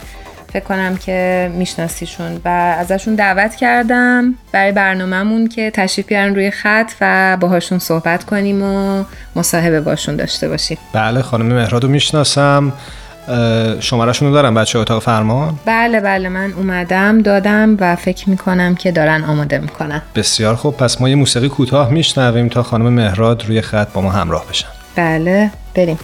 فکر 0.53 0.63
کنم 0.63 0.97
که 0.97 1.51
میشناسیشون 1.53 2.41
و 2.45 2.75
ازشون 2.79 3.15
دعوت 3.15 3.55
کردم 3.55 4.35
برای 4.51 4.71
برنامهمون 4.71 5.47
که 5.47 5.71
تشریف 5.71 6.07
بیارن 6.07 6.35
روی 6.35 6.51
خط 6.51 6.91
و 7.01 7.37
باهاشون 7.39 7.79
صحبت 7.79 8.23
کنیم 8.23 8.63
و 8.63 9.03
مصاحبه 9.35 9.81
باشون 9.81 10.15
داشته 10.15 10.49
باشیم. 10.49 10.77
بله 10.93 11.21
خانم 11.21 11.45
مهراد 11.45 11.83
رو 11.83 11.89
می‌شناسم. 11.89 12.73
شمارشون 13.79 14.27
رو 14.27 14.33
دارم 14.33 14.53
بچه 14.53 14.79
اتاق 14.79 15.03
فرمان؟ 15.03 15.59
بله 15.65 15.99
بله 15.99 16.29
من 16.29 16.53
اومدم 16.53 17.21
دادم 17.21 17.77
و 17.79 17.95
فکر 17.95 18.29
می‌کنم 18.29 18.75
که 18.75 18.91
دارن 18.91 19.23
آماده 19.23 19.59
می‌کنن. 19.59 20.01
بسیار 20.15 20.55
خوب 20.55 20.77
پس 20.77 21.01
ما 21.01 21.09
یه 21.09 21.15
موسیقی 21.15 21.49
کوتاه 21.49 21.89
میشنویم 21.89 22.49
تا 22.49 22.63
خانم 22.63 22.89
مهراد 22.93 23.45
روی 23.45 23.61
خط 23.61 23.93
با 23.93 24.01
ما 24.01 24.11
همراه 24.11 24.45
بشن. 24.49 24.67
بله 24.95 25.51
بریم. 25.75 25.99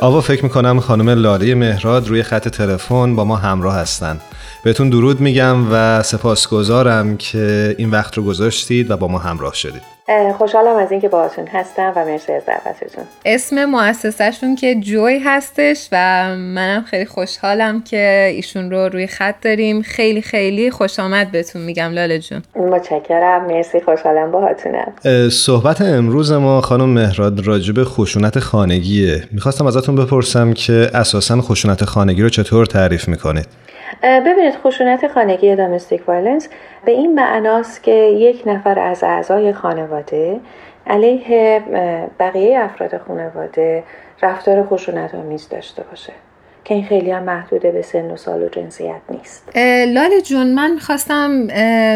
آوا 0.00 0.20
فکر 0.20 0.42
می‌کنم 0.44 0.80
خانم 0.80 1.08
لاله 1.08 1.54
مهراد 1.54 2.08
روی 2.08 2.22
خط 2.22 2.48
تلفن 2.48 3.16
با 3.16 3.24
ما 3.24 3.36
همراه 3.36 3.76
هستن. 3.76 4.20
بهتون 4.66 4.90
درود 4.90 5.20
میگم 5.20 5.72
و 5.72 6.02
سپاسگزارم 6.02 7.16
که 7.16 7.74
این 7.78 7.90
وقت 7.90 8.16
رو 8.16 8.22
گذاشتید 8.22 8.90
و 8.90 8.96
با 8.96 9.08
ما 9.08 9.18
همراه 9.18 9.54
شدید. 9.54 9.82
خوشحالم 10.38 10.76
از 10.76 10.92
اینکه 10.92 11.08
باهاتون 11.08 11.46
هستم 11.46 11.92
و 11.96 12.04
مرسی 12.04 12.32
از 12.32 12.42
دعوتتون. 12.46 13.04
اسم 13.24 13.64
مؤسسهشون 13.64 14.56
که 14.56 14.74
جوی 14.74 15.18
هستش 15.24 15.88
و 15.92 15.96
منم 16.36 16.84
خیلی 16.90 17.04
خوشحالم 17.04 17.82
که 17.82 18.32
ایشون 18.34 18.70
رو 18.70 18.88
روی 18.88 19.06
خط 19.06 19.34
داریم. 19.42 19.82
خیلی 19.82 20.22
خیلی 20.22 20.70
خوش 20.70 21.00
آمد 21.00 21.30
بهتون 21.30 21.62
میگم 21.62 21.92
لاله 21.92 22.18
جون. 22.18 22.42
متشکرم. 22.56 23.46
مرسی. 23.46 23.80
خوشحالم 23.80 24.32
باهاتونم. 24.32 25.28
صحبت 25.30 25.80
امروز 25.80 26.32
ما 26.32 26.60
خانم 26.60 26.88
مهراد 26.88 27.46
راجب 27.46 27.84
خشونت 27.84 28.38
خانگیه. 28.38 29.24
می‌خواستم 29.32 29.66
ازتون 29.66 29.94
بپرسم 29.94 30.52
که 30.52 30.90
اساسا 30.94 31.40
خشونت 31.40 31.84
خانگی 31.84 32.22
رو 32.22 32.28
چطور 32.28 32.66
تعریف 32.66 33.08
می‌کنید؟ 33.08 33.46
ببینید 34.02 34.54
خشونت 34.54 35.08
خانگی 35.08 35.56
domestic 35.56 36.08
violence 36.08 36.48
به 36.84 36.92
این 36.92 37.14
معناست 37.14 37.82
که 37.82 37.92
یک 37.92 38.42
نفر 38.46 38.78
از 38.78 39.04
اعضای 39.04 39.52
خانواده 39.52 40.40
علیه 40.86 41.62
بقیه 42.20 42.58
افراد 42.60 42.98
خانواده 42.98 43.84
رفتار 44.22 44.66
خشونت 44.66 45.14
آمیز 45.14 45.48
داشته 45.48 45.82
باشه 45.82 46.12
که 46.64 46.74
این 46.74 46.84
خیلی 46.84 47.10
هم 47.10 47.22
محدوده 47.22 47.70
به 47.70 47.82
سن 47.82 48.10
و 48.10 48.16
سال 48.16 48.42
و 48.42 48.48
جنسیت 48.48 49.00
نیست. 49.10 49.56
لاله 49.86 50.20
جون 50.20 50.46
من 50.46 50.78
خواستم 50.78 51.46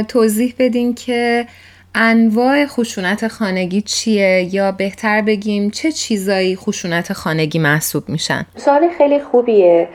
توضیح 0.03 0.55
بدین 0.59 0.95
که 0.95 1.47
انواع 1.95 2.67
خشونت 2.67 3.29
خانگی 3.29 3.83
چیه؟ 3.83 4.55
یا 4.55 4.73
بهتر 4.73 5.23
بگیم 5.23 5.71
چه 5.71 5.93
چیزایی 5.93 6.57
خشونت 6.57 7.13
خانگی 7.13 7.59
محسوب 7.59 8.09
میشن؟ 8.09 8.47
سوال 8.57 8.89
خیلی 8.99 9.21
خوبیه. 9.21 9.89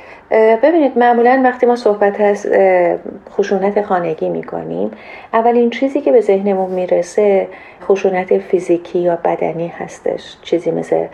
ببینید 0.63 0.97
معمولا 0.97 1.41
وقتی 1.43 1.65
ما 1.65 1.75
صحبت 1.75 2.21
از 2.21 2.47
خشونت 3.29 3.81
خانگی 3.81 4.29
می‌کنیم 4.29 4.91
اولین 5.33 5.69
چیزی 5.69 6.01
که 6.01 6.11
به 6.11 6.21
ذهنمون 6.21 6.71
می‌رسه 6.71 7.47
خشونت 7.83 8.37
فیزیکی 8.37 8.99
یا 8.99 9.15
بدنی 9.15 9.67
هستش. 9.67 10.35
چیزی 10.41 10.71
مثل 10.71 11.05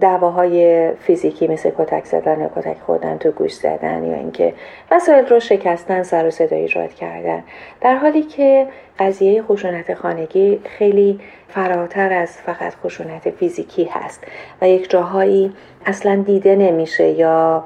دعواهای 0.00 0.90
فیزیکی 0.92 1.48
مثل 1.48 1.70
کتک 1.78 2.04
زدن 2.04 2.40
یا 2.40 2.50
کتک 2.56 2.76
خوردن 2.86 3.18
تو 3.18 3.30
گوش 3.30 3.54
زدن 3.54 4.04
یا 4.04 4.16
اینکه 4.16 4.54
وسایل 4.90 5.26
رو 5.26 5.40
شکستن 5.40 6.02
سر 6.02 6.26
و 6.26 6.30
صدا 6.30 6.56
ایجاد 6.56 6.94
کردن. 6.94 7.42
در 7.80 7.96
حالی 7.96 8.22
که 8.22 8.66
قضیه 8.98 9.42
خشونت 9.42 9.94
خانگی 9.94 10.60
خیلی 10.64 11.20
فراتر 11.48 12.12
از 12.12 12.30
فقط 12.30 12.74
خشونت 12.74 13.30
فیزیکی 13.30 13.84
هست 13.84 14.24
و 14.62 14.68
یک 14.68 14.90
جاهایی 14.90 15.52
اصلا 15.86 16.22
دیده 16.26 16.56
نمیشه 16.56 17.08
یا 17.08 17.64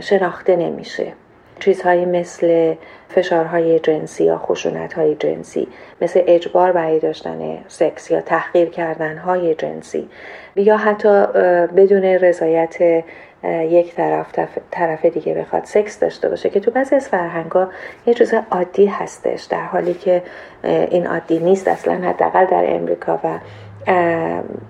شناخته 0.00 0.56
نمیشه. 0.56 1.12
چیزهایی 1.60 2.04
مثل 2.04 2.74
فشارهای 3.08 3.78
جنسی 3.78 4.24
یا 4.24 4.38
خشونتهای 4.38 5.14
جنسی 5.14 5.68
مثل 6.00 6.22
اجبار 6.26 6.72
برای 6.72 6.98
داشتن 6.98 7.58
سکس 7.68 8.10
یا 8.10 8.20
تحقیر 8.20 8.68
کردنهای 8.68 9.54
جنسی. 9.54 10.08
یا 10.56 10.76
حتی 10.76 11.08
بدون 11.76 12.02
رضایت 12.02 13.04
یک 13.44 13.94
طرف 13.94 14.58
طرف 14.70 15.04
دیگه 15.04 15.34
بخواد 15.34 15.64
سکس 15.64 16.00
داشته 16.00 16.28
باشه 16.28 16.50
که 16.50 16.60
تو 16.60 16.70
بعضی 16.70 16.94
از 16.94 17.08
فرهنگا 17.08 17.68
یه 18.06 18.14
چیز 18.14 18.34
عادی 18.50 18.86
هستش 18.86 19.42
در 19.42 19.64
حالی 19.64 19.94
که 19.94 20.22
این 20.64 21.06
عادی 21.06 21.38
نیست 21.38 21.68
اصلا 21.68 21.94
حداقل 21.94 22.44
در 22.44 22.64
امریکا 22.68 23.20
و 23.24 23.38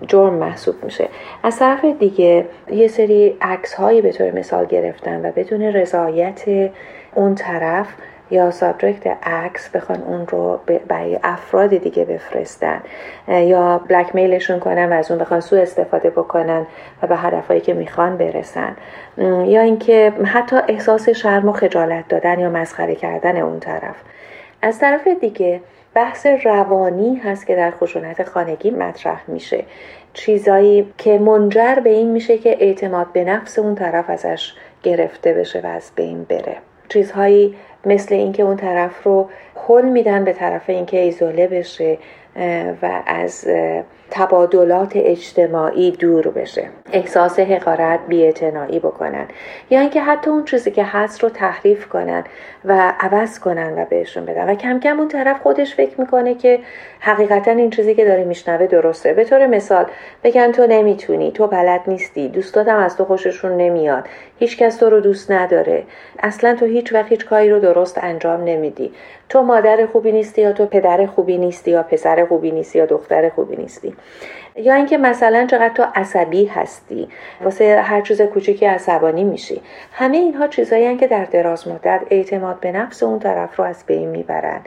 جرم 0.07 0.35
محسوب 0.35 0.85
میشه. 0.85 1.09
از 1.43 1.59
طرف 1.59 1.85
دیگه 1.85 2.47
یه 2.71 2.89
سری 2.89 3.37
عکس 3.41 3.75
هایی 3.75 4.03
به 4.03 4.13
طور 4.13 4.31
مثال 4.31 4.67
گرفتن 4.67 5.27
و 5.27 5.33
بدون 5.33 5.63
رضایت 5.63 6.43
اون 7.15 7.35
طرف 7.35 7.87
یا 8.33 8.51
سابجکت 8.51 9.07
عکس 9.23 9.69
بخوان 9.69 10.03
اون 10.03 10.27
رو 10.27 10.61
برای 10.89 11.19
افراد 11.23 11.77
دیگه 11.77 12.05
بفرستن 12.05 12.81
یا 13.29 13.81
بلک 13.89 14.15
میلشون 14.15 14.61
کنن 14.61 14.93
و 14.93 14.93
از 14.93 15.11
اون 15.11 15.21
بخوان 15.21 15.41
سو 15.41 15.57
استفاده 15.57 16.11
بکنن 16.11 16.67
و 17.03 17.07
به 17.07 17.17
هدفهایی 17.17 17.61
که 17.61 17.75
می‌خوان 17.75 18.17
برسن. 18.17 18.77
یا 19.19 19.61
اینکه 19.61 20.13
حتی 20.25 20.57
احساس 20.69 21.09
شرم 21.09 21.49
و 21.49 21.53
خجالت 21.53 22.09
دادن 22.09 22.39
یا 22.39 22.51
مسخره 22.51 22.95
کردن 22.95 23.37
اون 23.37 23.61
طرف. 23.61 23.97
از 24.63 24.79
طرف 24.79 25.09
دیگه 25.09 25.61
بحث 25.95 26.27
روانی 26.27 27.17
هست 27.17 27.47
که 27.47 27.57
در 27.57 27.71
خشونت 27.71 28.23
خانگی 28.23 28.71
مطرح 28.71 29.21
میشه. 29.29 29.65
چیزایی 30.13 30.93
که 30.99 31.19
منجر 31.19 31.75
به 31.75 31.91
این 31.91 32.11
میشه 32.11 32.39
که 32.39 32.57
اعتماد 32.61 33.13
به 33.13 33.25
نفس 33.25 33.59
اون 33.59 33.75
طرف 33.75 34.11
ازش 34.11 34.55
گرفته 34.83 35.33
بشه 35.33 35.61
و 35.61 35.67
از 35.67 35.91
بین 35.97 36.25
بره. 36.25 36.57
چیزهایی 36.93 37.55
مثل 37.87 38.15
اینکه 38.15 38.43
اون 38.43 38.57
طرف 38.57 39.03
رو 39.03 39.29
حل 39.69 39.85
میدن 39.85 40.25
به 40.25 40.33
طرف 40.33 40.71
اینکه 40.71 40.99
ایزوله 40.99 41.47
بشه 41.47 41.99
و 42.83 43.03
از 43.07 43.49
تبادلات 44.15 44.93
اجتماعی 44.95 45.91
دور 45.91 46.29
بشه. 46.29 46.69
احساس 46.93 47.39
حقارت 47.39 48.01
بیاعتنایی 48.09 48.79
بکنن. 48.79 49.27
یا 49.71 49.81
اینکه 49.81 50.01
حتی 50.01 50.31
اون 50.31 50.45
چیزی 50.45 50.71
که 50.71 50.85
هست 50.85 51.23
رو 51.23 51.29
تحریف 51.29 51.89
کنن 51.89 52.25
و 52.65 52.93
عوض 53.01 53.39
کنن 53.39 53.79
و 53.79 53.85
بهشون 53.85 54.25
بدن. 54.25 54.51
و 54.51 54.55
کم 54.55 54.81
کم 54.81 54.99
اون 54.99 55.09
طرف 55.09 55.41
خودش 55.41 55.75
فکر 55.75 56.01
می‌کنه 56.01 56.35
که 56.35 56.59
حقیقتا 57.01 57.51
این 57.51 57.71
چیزی 57.71 57.95
که 57.95 58.05
داری 58.05 58.25
میشنوه 58.25 58.67
درسته. 58.67 59.13
به 59.13 59.25
طور 59.25 59.47
مثال 59.47 59.87
بگن 60.25 60.53
تو 60.53 60.67
نمی‌تونی 60.67 61.31
تو 61.31 61.47
بلد 61.47 61.81
نیستی 61.87 62.29
دوستاتم 62.29 62.77
از 62.77 62.97
تو 62.97 63.05
خوششون 63.05 63.57
نمیاد 63.57 64.05
هیچکس 64.39 64.77
تو 64.77 64.91
رو 64.91 65.01
دوست 65.01 65.31
نداره. 65.31 65.83
اصلا 66.19 66.55
تو 66.55 66.67
هیچ 66.67 66.93
وقت 66.93 67.09
هیچ 67.09 67.27
کاری 67.27 67.51
رو 67.51 67.61
درست 67.61 67.99
انجام 68.03 68.45
نمیدی. 68.45 68.93
تو 69.29 69.43
مادر 69.43 69.87
خوبی 69.87 70.13
نیستی 70.13 70.43
یا 70.43 70.53
تو 70.53 70.67
پدر 70.67 71.07
خوبی 71.07 71.39
نیستی 71.39 71.71
یا 71.71 71.83
پسر 71.83 72.25
خوبی 72.25 72.51
نیستی 72.51 72.79
یا 72.79 72.87
دختر 72.87 73.29
خوبی 73.29 73.57
نیستی. 73.57 73.95
یا 74.57 74.75
اینکه 74.75 74.99
مثلا 74.99 75.47
چقدر 75.47 75.75
تو 75.75 75.85
عصبی 75.95 76.47
هستی 76.47 77.09
واسه 77.45 77.81
هر 77.81 78.01
چیز 78.01 78.23
کوچیکی 78.23 78.67
عصبانی 78.67 79.25
میشی. 79.25 79.61
همه 79.93 80.17
اینها 80.17 80.47
چیزایی 80.47 80.97
که 80.97 81.07
در 81.07 81.25
دراز 81.25 81.69
مدت 81.69 82.01
اعتماد 82.11 82.61
به 82.61 82.73
نفس 82.73 83.03
اون 83.03 83.19
طرف 83.19 83.57
رو 83.57 83.65
از 83.65 83.85
بین 83.87 84.09
می‌برن. 84.09 84.61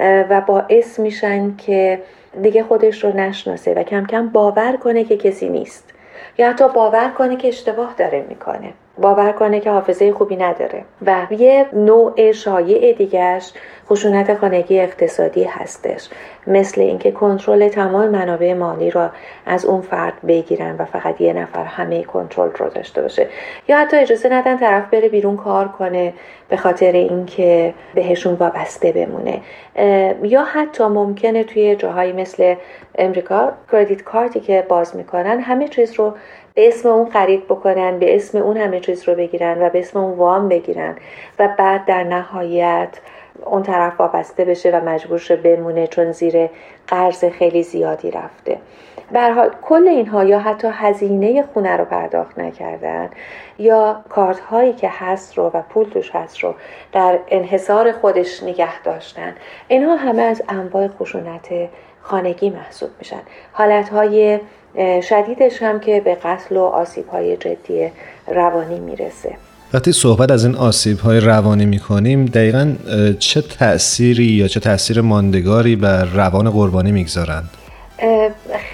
و 0.00 0.40
باعث 0.40 0.98
میشن 0.98 1.56
که 1.56 2.02
دیگه 2.42 2.62
خودش 2.62 3.04
رو 3.04 3.16
نشناسه 3.16 3.74
و 3.74 3.82
کم 3.82 4.06
کم 4.06 4.28
باور 4.28 4.76
کنه 4.76 5.04
که 5.04 5.16
کسی 5.16 5.48
نیست. 5.48 5.90
یا 6.38 6.50
حتی 6.50 6.68
باور 6.68 7.08
کنه 7.18 7.36
که 7.36 7.48
اشتباه 7.48 7.94
داره 7.98 8.24
می‌کنه. 8.28 8.72
باور 8.98 9.32
کنه 9.32 9.60
که 9.60 9.70
حافظه 9.70 10.12
خوبی 10.12 10.36
نداره. 10.36 10.84
و 11.06 11.26
یه 11.30 11.66
نوع 11.72 12.32
شایع 12.32 12.92
دیگهش 12.92 13.52
خشونت 13.88 14.34
خانگی 14.34 14.80
اقتصادی 14.80 15.44
هستش. 15.44 16.08
مثل 16.46 16.80
اینکه 16.80 17.10
کنترل 17.10 17.68
تمام 17.68 18.08
منابع 18.08 18.54
مالی 18.54 18.90
را 18.90 19.10
از 19.46 19.64
اون 19.64 19.80
فرد 19.80 20.14
بگیرن 20.28 20.76
و 20.78 20.84
فقط 20.84 21.20
یه 21.20 21.32
نفر 21.32 21.64
همه 21.64 22.02
کنترل 22.02 22.50
رو 22.58 22.68
داشته 22.68 23.02
باشه. 23.02 23.28
یا 23.68 23.78
حتی 23.78 23.96
اجازه 23.96 24.28
ندن 24.28 24.56
طرف 24.56 24.90
بره 24.90 25.08
بیرون 25.08 25.36
کار 25.36 25.68
کنه 25.68 26.12
به 26.48 26.56
خاطر 26.56 26.92
اینکه 26.92 27.74
بهشون 27.94 28.34
وابسته 28.34 28.92
بمونه. 28.92 29.40
یا 30.22 30.44
حتی 30.44 30.84
ممکنه 30.84 31.44
توی 31.44 31.76
جاهایی 31.76 32.12
مثل 32.12 32.54
امریکا 32.98 33.52
کردیت 33.72 34.02
کارتی 34.02 34.40
که 34.40 34.66
باز 34.68 34.96
می‌کنن 34.96 35.40
همه 35.40 35.68
چیز 35.68 35.94
رو 35.94 36.14
به 36.56 36.68
اسم 36.68 36.88
اون 36.88 37.10
خرید 37.10 37.44
بکنن 37.44 37.98
به 37.98 38.16
اسم 38.16 38.38
اون 38.38 38.56
همه 38.56 38.80
چیز 38.80 39.08
رو 39.08 39.14
بگیرن 39.14 39.62
و 39.62 39.70
به 39.70 39.78
اسم 39.78 39.98
اون 39.98 40.18
وام 40.18 40.48
بگیرن 40.48 40.96
و 41.38 41.48
بعد 41.58 41.84
در 41.84 42.04
نهایت 42.04 42.88
اون 43.44 43.62
طرف 43.62 44.00
وابسته 44.00 44.44
بشه 44.44 44.70
و 44.70 44.88
مجبور 44.88 45.18
شه 45.18 45.36
بمونه 45.36 45.86
چون 45.86 46.12
زیر 46.12 46.48
قرض 46.88 47.24
خیلی 47.24 47.62
زیادی 47.62 48.10
رفته. 48.10 48.58
حال 49.14 49.50
کل 49.62 49.88
اینها 49.88 50.24
یا 50.24 50.38
حتی 50.38 50.68
هزینه 50.72 51.42
خونه 51.42 51.76
رو 51.76 51.84
پرداخت 51.84 52.38
نکردن 52.38 53.10
یا 53.58 54.00
کارت 54.08 54.40
هایی 54.40 54.72
که 54.72 54.88
هست 54.92 55.38
رو 55.38 55.50
و 55.54 55.62
پول 55.62 55.88
توش 55.88 56.10
هست 56.14 56.38
رو 56.38 56.54
در 56.92 57.18
انحصار 57.28 57.92
خودش 57.92 58.42
نگه 58.42 58.82
داشتن. 58.82 59.34
اینها 59.68 59.96
همه 59.96 60.22
از 60.22 60.42
انواع 60.48 60.88
خشونت 60.88 61.48
خانگی 62.10 62.50
محسوب 62.50 62.88
میشن. 62.98 63.20
حالت 63.52 63.88
های 63.88 64.38
شدیدش 65.08 65.62
هم 65.62 65.80
که 65.80 66.00
به 66.04 66.14
قتل 66.14 66.56
و 66.56 66.62
آسیب 66.62 67.08
های 67.08 67.36
جدی 67.36 67.88
روانی 68.26 68.78
می‌رسه. 68.80 69.34
وقتی 69.74 69.92
صحبت 69.92 70.30
از 70.30 70.44
این 70.44 70.54
آسیب 70.54 70.98
های 70.98 71.20
روانی 71.20 71.66
می 71.66 71.78
کنیم 71.78 72.24
دقیقا 72.24 72.72
چه 73.18 73.42
تأثیری 73.42 74.24
یا 74.24 74.48
چه 74.48 74.60
تأثیر 74.60 75.00
ماندگاری 75.00 75.76
بر 75.76 76.04
روان 76.04 76.50
قربانی 76.50 76.92
می‌گذارند؟ 76.92 77.50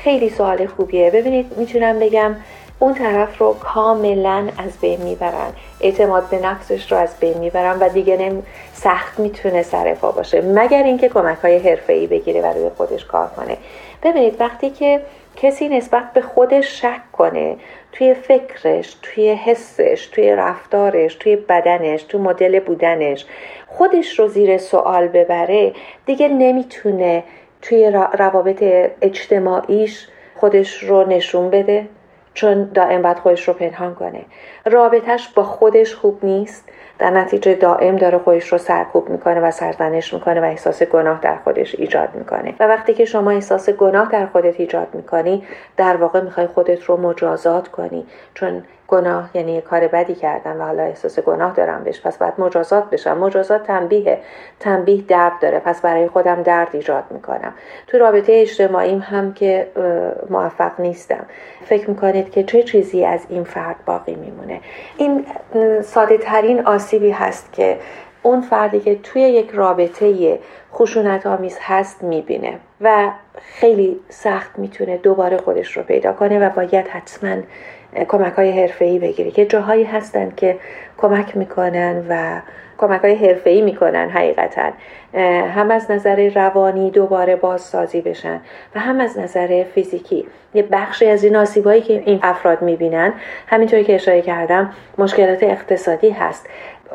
خیلی 0.04 0.30
سوال 0.30 0.66
خوبیه. 0.66 1.10
ببینید 1.10 1.46
می‌تونم 1.56 1.98
بگم 2.00 2.36
اون 2.82 2.94
طرف 2.94 3.38
رو 3.38 3.54
کاملا 3.54 4.48
از 4.58 4.80
بین 4.80 5.02
می‌برن. 5.02 5.52
اعتماد 5.80 6.28
به 6.28 6.38
نفسش 6.38 6.92
رو 6.92 6.98
از 6.98 7.14
بین 7.20 7.38
می‌برن 7.38 7.78
و 7.78 7.88
دیگه 7.88 8.16
نم 8.16 8.42
سخت 8.72 9.20
می‌تونه 9.20 9.62
سر 9.62 9.94
باشه. 9.94 10.40
مگر 10.40 10.82
اینکه 10.82 11.08
کمک 11.08 11.38
های 11.38 11.58
حرفه 11.58 11.92
ای 11.92 12.06
بگیره 12.06 12.40
و 12.42 12.46
روی 12.46 12.70
خودش 12.76 13.04
کار 13.04 13.28
کنه. 13.36 13.56
ببینید 14.02 14.40
وقتی 14.40 14.70
که 14.70 15.00
کسی 15.36 15.68
نسبت 15.68 16.12
به 16.14 16.20
خودش 16.20 16.80
شک 16.80 17.12
کنه 17.12 17.56
توی 17.92 18.14
فکرش 18.14 18.96
توی 19.02 19.30
حسش 19.30 20.08
توی 20.12 20.32
رفتارش 20.32 21.14
توی 21.14 21.36
بدنش 21.36 22.02
توی 22.02 22.20
مدل 22.20 22.60
بودنش 22.60 23.26
خودش 23.68 24.18
رو 24.18 24.28
زیر 24.28 24.58
سوال 24.58 25.08
ببره 25.08 25.72
دیگه 26.06 26.28
نمی‌تونه 26.28 27.24
توی 27.62 27.90
روابط 28.18 28.62
اجتماعیش 29.02 30.08
خودش 30.34 30.82
رو 30.82 31.08
نشون 31.08 31.50
بده. 31.50 31.86
چون 32.34 32.64
دائم 32.74 33.02
باید 33.02 33.18
خودش 33.18 33.48
رو 33.48 33.54
پنهان 33.54 33.94
کنه. 33.94 34.24
رابطهش 34.64 35.28
با 35.28 35.42
خودش 35.42 35.94
خوب 35.94 36.18
نیست. 36.22 36.68
در 36.98 37.10
نتیجه 37.10 37.54
دائم 37.54 37.96
داره 37.96 38.18
خودش 38.18 38.52
رو 38.52 38.58
سرکوب 38.58 39.08
می‌کنه 39.08 39.40
و 39.40 39.50
سرزنش 39.50 40.14
می‌کنه 40.14 40.40
و 40.40 40.44
احساس 40.44 40.82
گناه 40.82 41.20
در 41.20 41.36
خودش 41.36 41.74
ایجاد 41.74 42.08
می‌کنه. 42.14 42.54
و 42.60 42.66
وقتی 42.66 42.94
که 42.94 43.04
شما 43.04 43.30
احساس 43.30 43.70
گناه 43.70 44.08
در 44.12 44.26
خودت 44.26 44.60
ایجاد 44.60 44.88
می‌کنی 44.92 45.46
در 45.76 45.96
واقع 45.96 46.20
می‌خوای 46.20 46.46
خودت 46.46 46.84
رو 46.84 46.96
مجازات 46.96 47.68
کنی. 47.68 48.06
چون 48.34 48.64
گناه 48.93 49.30
یعنی 49.34 49.61
کار 49.61 49.88
بدی 49.88 50.14
کردم 50.14 50.61
و 50.61 50.64
حالا 50.64 50.82
احساس 50.82 51.20
گناه 51.20 51.53
دارم 51.53 51.84
بهش 51.84 52.01
پس 52.01 52.18
باید 52.18 52.34
مجازات 52.38 52.90
بشم. 52.90 53.18
مجازات 53.18 53.62
تنبیه 53.62 54.18
تنبیه 54.61 55.03
درد 55.03 55.32
داره. 55.40 55.59
پس 55.59 55.80
برای 55.80 56.09
خودم 56.09 56.43
درد 56.43 56.68
ایجاد 56.72 57.05
می‌کنم. 57.11 57.55
تو 57.86 57.99
رابطه 57.99 58.32
اجتماعیم 58.32 58.99
هم 58.99 59.34
که 59.34 59.66
موفق 60.30 60.80
نیستم. 60.80 61.24
فکر 61.64 61.90
می‌کنید 61.90 62.30
که 62.30 62.43
چه 62.43 62.62
چیزی 62.62 63.05
از 63.05 63.26
این 63.28 63.45
فرد 63.45 63.76
باقی 63.86 64.14
میمونه؟ 64.14 64.61
این 64.97 65.26
ساده 65.82 66.18
ترین 66.18 66.66
آسیبی 66.66 67.11
هست 67.11 67.53
که 67.53 67.78
اون 68.22 68.40
فردی 68.40 68.80
که 68.80 68.95
توی 68.95 69.22
یک 69.22 69.51
رابطه 69.51 70.38
خشونت 70.74 71.26
آمیز 71.26 71.59
هست 71.61 72.03
می‌بینه 72.05 72.59
و 72.80 73.11
خیلی 73.38 74.01
سخت 74.09 74.59
می‌تونه 74.59 74.97
دوباره 74.97 75.36
خودش 75.36 75.76
رو 75.76 75.82
پیدا 75.82 76.12
کنه 76.12 76.47
و 76.47 76.51
باید 76.51 76.88
حتما 76.88 77.36
کمک 78.09 78.32
های 78.32 78.61
حرفه 78.61 78.84
ای 78.84 78.99
بگیری. 78.99 79.30
که 79.30 79.47
جاهایی 79.47 79.84
هستن 79.84 80.32
که 80.36 80.57
کمک 80.99 81.36
می‌کنن 81.36 82.07
و 82.09 82.40
کمک 82.78 83.01
های 83.01 83.14
حرفه 83.14 83.51
ای 83.51 83.61
می‌کنن 83.61 84.11
حقیقتا. 84.11 84.70
هم 85.55 85.70
از 85.70 85.90
نظر 85.90 86.28
روانی 86.34 86.90
دوباره 86.90 87.36
بازسازی 87.36 88.01
بشن 88.01 88.40
و 88.74 88.80
هم 88.80 89.01
از 89.01 89.18
نظر 89.18 89.64
فیزیکی. 89.74 90.26
یه 90.55 90.62
بخشی 90.62 91.07
از 91.07 91.24
این 91.24 91.36
آسیبایی 91.36 91.80
که 91.80 92.03
این 92.07 92.20
افراد 92.22 92.62
می‌بینن 92.62 93.12
همینطوری 93.47 93.84
که 93.84 93.95
اشاره 93.95 94.22
کردم 94.22 94.72
مشکلات 94.99 95.43
اقتصادی 95.43 96.11
هست. 96.11 96.47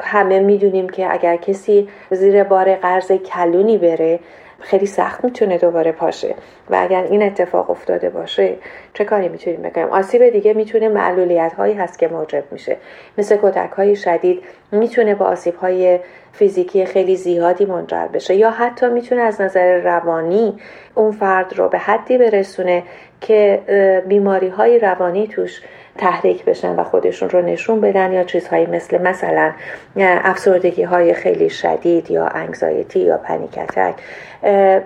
همه 0.01 0.39
می‌دونیم 0.39 0.89
که 0.89 1.13
اگر 1.13 1.35
کسی 1.35 1.89
زیر 2.11 2.43
بار 2.43 2.75
قرض 2.75 3.11
کلونی 3.11 3.77
بره 3.77 4.19
خیلی 4.59 4.85
سخت 4.85 5.23
می‌تونه 5.23 5.57
دوباره 5.57 5.91
پاشه. 5.91 6.35
و 6.69 6.77
اگر 6.79 7.03
این 7.03 7.23
اتفاق 7.23 7.69
افتاده 7.69 8.09
باشه 8.09 8.55
چه 8.93 9.05
کاری 9.05 9.29
می‌تونیم 9.29 9.61
بکنیم؟ 9.61 9.87
آسیب 9.87 10.29
دیگه 10.29 10.53
می‌تونه 10.53 10.89
معلولیت 10.89 11.53
هایی 11.53 11.73
هست 11.73 11.99
که 11.99 12.07
موجب 12.07 12.43
میشه. 12.51 12.77
مثل 13.17 13.37
کتک 13.41 13.71
های 13.71 13.95
شدید 13.95 14.43
می‌تونه 14.71 15.15
با 15.15 15.25
آسیب 15.25 15.55
های 15.55 15.99
فیزیکی 16.31 16.85
خیلی 16.85 17.15
زیادی 17.15 17.65
منجر 17.65 18.07
بشه. 18.07 18.35
یا 18.35 18.51
حتی 18.51 18.89
می‌تونه 18.89 19.21
از 19.21 19.41
نظر 19.41 19.77
روانی 19.81 20.57
اون 20.95 21.11
فرد 21.11 21.53
رو 21.57 21.69
به 21.69 21.77
حدی 21.77 22.17
برسونه 22.17 22.83
که 23.21 23.61
بیماری 24.07 24.47
های 24.47 24.79
روانی 24.79 25.27
توش 25.27 25.61
تحریک 25.97 26.45
بشن 26.45 26.75
و 26.75 26.83
خودشون 26.83 27.29
رو 27.29 27.41
نشون 27.41 27.81
بدن 27.81 28.13
یا 28.13 28.23
چیزهایی 28.23 28.65
مثل 28.65 29.01
مثلا 29.01 29.51
افسردگی 29.97 30.83
های 30.83 31.13
خیلی 31.13 31.49
شدید 31.49 32.11
یا 32.11 32.27
انگزایتی 32.27 32.99
یا 32.99 33.17
پنیکتک 33.17 33.95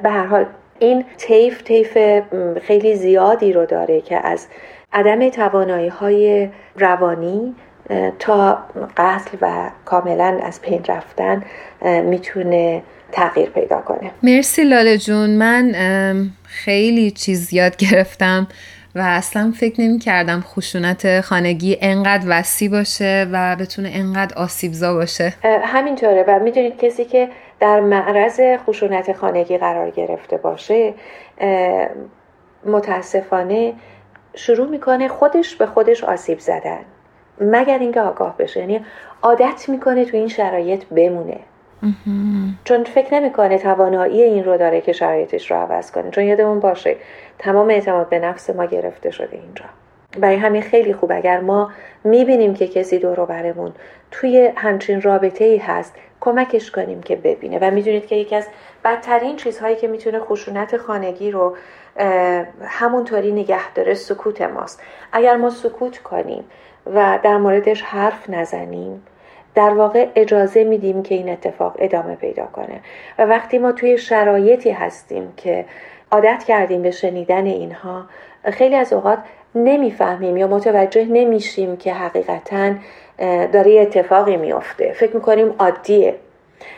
به 0.03 0.09
هر 0.09 0.25
حال 0.25 0.45
این 0.79 1.05
تیف 1.17 1.61
تیف 1.61 1.97
خیلی 2.61 2.95
زیادی 2.95 3.53
رو 3.53 3.65
داره 3.65 4.01
که 4.01 4.27
از 4.27 4.47
عدم 4.93 5.29
توانایی 5.29 5.87
های 5.87 6.49
روانی 6.75 7.55
تا 8.19 8.57
قتل 8.97 9.37
و 9.41 9.69
کاملا 9.85 10.39
از 10.43 10.61
پین 10.61 10.83
رفتن 10.87 11.43
می‌تونه 12.03 12.83
تغییر 13.11 13.49
پیدا 13.49 13.81
کنه. 13.81 14.11
مرسی 14.23 14.63
لاله 14.63 14.97
جون. 14.97 15.29
من 15.29 15.71
خیلی 16.43 17.11
چیز 17.11 17.53
یاد 17.53 17.75
گرفتم. 17.75 18.47
و 18.95 18.99
اصلا 18.99 19.53
فکر 19.55 19.81
نمی 19.81 19.99
کردم 19.99 20.41
خشونت 20.41 21.21
خانگی 21.21 21.77
انقدر 21.81 22.25
وسیع 22.29 22.71
باشه 22.71 23.27
و 23.31 23.55
بتونه 23.55 23.91
انقدر 23.93 24.37
آسیبزا 24.37 24.93
باشه. 24.93 25.33
همینطوره 25.63 26.25
و 26.27 26.39
می‌دونید 26.39 26.77
کسی 26.77 27.05
که 27.05 27.29
در 27.59 27.79
معرض 27.79 28.41
خشونت 28.65 29.13
خانگی 29.13 29.57
قرار 29.57 29.89
گرفته 29.89 30.37
باشه 30.37 30.93
متاسفانه 32.65 33.73
شروع 34.35 34.67
می‌کنه 34.67 35.07
خودش 35.07 35.55
به 35.55 35.65
خودش 35.65 36.03
آسیب 36.03 36.39
زدن. 36.39 36.79
مگر 37.41 37.79
اینکه 37.79 38.01
آگاه 38.01 38.37
بشه. 38.37 38.59
یعنی 38.59 38.85
عادت 39.21 39.69
می‌کنه 39.69 40.05
تو 40.05 40.17
این 40.17 40.27
شرایط 40.27 40.85
بمونه. 40.85 41.39
چون 42.63 42.83
فکر 42.83 43.13
نمی‌کنه 43.13 43.57
توانایی 43.57 44.23
این 44.23 44.43
رو 44.43 44.57
داره 44.57 44.81
که 44.81 44.91
شرایطش 44.91 45.51
رو 45.51 45.57
عوض 45.57 45.91
کنه. 45.91 46.11
چون 46.11 46.23
یادمون 46.23 46.59
باشه 46.59 46.95
تمام 47.39 47.69
اعتماد 47.69 48.09
به 48.09 48.19
نفس 48.19 48.49
ما 48.49 48.65
گرفته 48.65 49.11
شده 49.11 49.37
اینجا. 49.37 49.65
برای 50.19 50.35
همین 50.35 50.61
خیلی 50.61 50.93
خوب 50.93 51.11
اگر 51.11 51.39
ما 51.39 51.71
می‌بینیم 52.03 52.53
که 52.53 52.67
کسی 52.67 52.99
دور 52.99 53.25
برمون 53.25 53.71
توی 54.11 54.51
همچین 54.55 55.01
رابطه 55.01 55.45
ای 55.45 55.57
هست 55.57 55.95
کمکش 56.19 56.71
کنیم 56.71 57.01
که 57.01 57.15
ببینه. 57.15 57.59
و 57.61 57.71
می‌دونید 57.71 58.05
که 58.05 58.15
یکی 58.15 58.35
از 58.35 58.47
بدترین 58.85 59.35
چیزهایی 59.35 59.75
که 59.75 59.87
می‌تونه 59.87 60.19
خشونت 60.19 60.77
خانگی 60.77 61.31
رو 61.31 61.55
همونطوری 62.63 63.31
نگه 63.31 63.73
داره 63.73 63.93
سکوت 63.93 64.41
ماست. 64.41 64.81
اگر 65.11 65.35
ما 65.35 65.49
سکوت 65.49 65.97
کنیم 65.97 66.43
و 66.93 67.19
در 67.23 67.37
موردش 67.37 67.81
حرف 67.81 68.29
نزنیم 68.29 69.03
در 69.55 69.69
واقع 69.69 70.07
اجازه 70.15 70.63
میدیم 70.63 71.03
که 71.03 71.15
این 71.15 71.29
اتفاق 71.29 71.75
ادامه 71.79 72.15
پیدا 72.15 72.45
کنه. 72.45 72.79
و 73.19 73.25
وقتی 73.25 73.57
ما 73.57 73.71
توی 73.71 73.97
شرایطی 73.97 74.71
هستیم 74.71 75.33
که 75.37 75.65
عادت 76.11 76.43
کردیم 76.47 76.81
به 76.81 76.91
شنیدن 76.91 77.45
اینها 77.45 78.05
خیلی 78.43 78.75
از 78.75 78.93
اوقات 78.93 79.19
نمی‌فهمیم 79.55 80.37
یا 80.37 80.47
متوجه 80.47 81.05
نمیشیم 81.05 81.77
که 81.77 81.93
حقیقتا 81.93 82.73
داره 83.53 83.79
اتفاقی 83.79 84.37
میافته. 84.37 84.93
فکر 84.93 85.15
می‌کنیم 85.15 85.55
عادیه. 85.59 86.15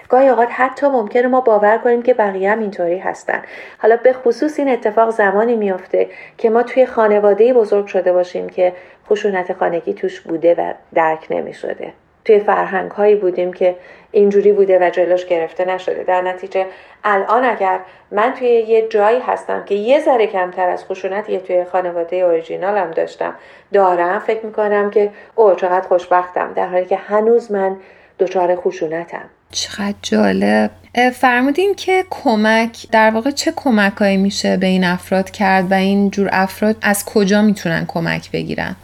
گاهی 0.09 0.28
اوقات 0.28 0.47
حتی 0.51 0.88
ممکنه 0.88 1.28
ما 1.28 1.41
باور 1.41 1.78
کنیم 1.78 2.01
که 2.01 2.13
بقیه 2.13 2.51
هم 2.51 2.59
اینطوری 2.59 2.97
هستن. 2.97 3.41
حالا 3.78 3.97
به 4.03 4.13
خصوص 4.13 4.59
این 4.59 4.69
اتفاق 4.69 5.09
زمانی 5.09 5.55
میافته 5.55 6.07
که 6.38 6.49
ما 6.49 6.63
توی 6.63 6.86
خانواده 6.86 7.53
بزرگ 7.53 7.86
شده 7.86 8.13
باشیم 8.13 8.49
که 8.49 8.74
خشونت 9.09 9.53
خانگی 9.53 9.93
توش 9.93 10.21
بوده 10.21 10.55
و 10.55 10.74
درک 10.93 11.28
نمی 11.30 11.53
شده 11.53 11.93
توی 12.26 12.39
فرهنگ 12.39 12.91
هایی 12.91 13.15
بودیم 13.15 13.53
که 13.53 13.76
اینجوری 14.11 14.51
بوده 14.51 14.80
و 14.88 14.89
جلوش 14.89 15.26
گرفته 15.26 15.65
نشده. 15.65 16.03
در 16.03 16.21
نتیجه 16.21 16.65
الان 17.03 17.45
اگر 17.45 17.80
من 18.11 18.34
توی 18.34 18.47
یه 18.47 18.88
جایی 18.88 19.19
هستم 19.19 19.63
که 19.65 19.76
یه 19.76 19.99
ذره 19.99 20.28
کمتر 20.28 20.69
از 20.69 20.86
خشونتی 20.86 21.38
توی 21.38 21.63
خانواده 21.63 22.15
اوریجینالم 22.15 22.91
داشتم 22.91 23.36
دارم 23.74 24.19
فکر 24.19 24.45
می‌کنم 24.45 24.89
که 24.89 25.11
او 25.36 25.55
چقدر 25.55 25.88
خوشبختم 25.88 26.53
در 26.53 26.67
حالی 26.67 26.86
که 26.86 26.95
هنوز 26.95 27.51
من 27.51 27.78
دچار 28.19 28.55
خشونتم. 28.55 29.30
چقدر 29.54 29.95
جالب. 30.01 30.72
فرمودین 31.14 31.74
که 31.76 32.04
کمک 32.10 32.86
در 32.91 33.12
واقع 33.12 33.32
چه 33.32 33.54
کمکهایی 33.56 34.18
میشه 34.18 34.58
به 34.58 34.68
این 34.68 34.84
افراد 34.84 35.32
کرد 35.32 35.72
و 35.72 35.74
این 35.74 36.10
جور 36.10 36.30
افراد 36.32 36.76
از 36.82 37.06
کجا 37.06 37.41
می‌تونن 37.41 37.86
کمک 37.88 38.32
بگیرن؟ 38.32 38.76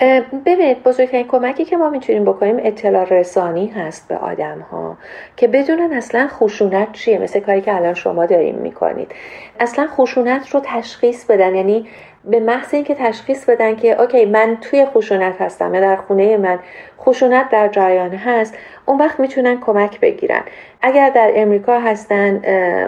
ببینید 0.45 0.83
بزرگترین 0.83 1.27
کمکی 1.27 1.65
که 1.65 1.77
ما 1.77 1.89
می‌تونیم 1.89 2.25
بکنیم 2.25 2.55
اطلاع 2.63 3.03
رسانی 3.03 3.67
هست 3.67 4.07
به 4.07 4.15
آدم 4.17 4.65
ها 4.71 4.97
که 5.37 5.47
بدونن 5.47 5.93
اصلا 5.93 6.27
خشونت 6.27 6.91
چیه 6.93 7.17
مثل 7.17 7.39
کاری 7.39 7.61
که 7.61 7.75
الان 7.75 7.93
شما 7.93 8.25
داریم 8.25 8.55
می‌کنید. 8.55 9.11
اصلا 9.59 9.87
خشونت 9.87 10.49
رو 10.49 10.61
تشخیص 10.65 11.25
بدن 11.25 11.55
یعنی 11.55 11.87
به 12.25 12.39
محض 12.39 12.73
اینکه 12.73 12.95
تشخیص 12.95 13.45
بدن 13.45 13.75
که 13.75 14.01
اوکی 14.01 14.25
من 14.25 14.57
توی 14.61 14.85
خشونت 14.85 15.41
هستم 15.41 15.73
یا 15.73 15.81
در 15.81 15.95
خونه 15.95 16.37
من 16.37 16.59
خشونت 16.99 17.49
در 17.49 17.67
جریان 17.67 18.11
هست 18.11 18.57
اون 18.85 18.97
وقت 18.97 19.19
می‌تونن 19.19 19.59
کمک 19.59 19.99
بگیرن. 19.99 20.41
اگر 20.81 21.09
در 21.09 21.31
امریکا 21.35 21.79
هستن 21.79 22.41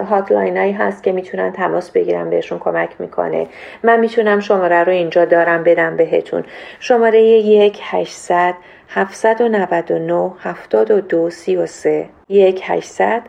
هاتلاین 0.10 0.58
هایی 0.58 0.72
هست 0.72 1.04
که 1.04 1.12
می‌تونن 1.12 1.52
تماس 1.52 1.92
بگیرن 1.92 2.30
بهشون 2.30 2.60
کمک 2.60 2.90
می‌کنه. 3.00 3.48
من 3.84 4.00
می‌تونم 4.00 4.40
شماره 4.40 4.84
رو 4.84 4.92
اینجا 4.92 5.26
دارم 5.26 5.64
بدم 5.64 5.98
بهتون. 5.98 6.44
شماره 6.80 7.22
یک 7.24 7.80
800 7.84 8.54
799 8.90 10.32
72 10.40 11.30
33 11.30 12.10
یک 12.30 12.64
800 12.66 13.22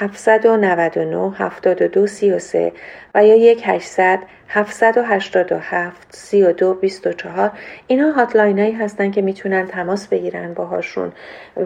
799 0.00 1.32
72 1.38 2.06
33 2.06 2.72
و 3.14 3.24
یا 3.24 3.34
1 3.34 3.62
800 3.64 4.18
787 4.48 6.06
32 6.10 6.74
24 6.74 7.52
اینا 7.86 8.12
هاتلاین 8.12 8.58
هایی 8.58 8.72
هستن 8.72 9.10
که 9.10 9.22
می‌تونن 9.22 9.66
تماس 9.66 10.08
بگیرن 10.08 10.54
باهاشون 10.54 11.12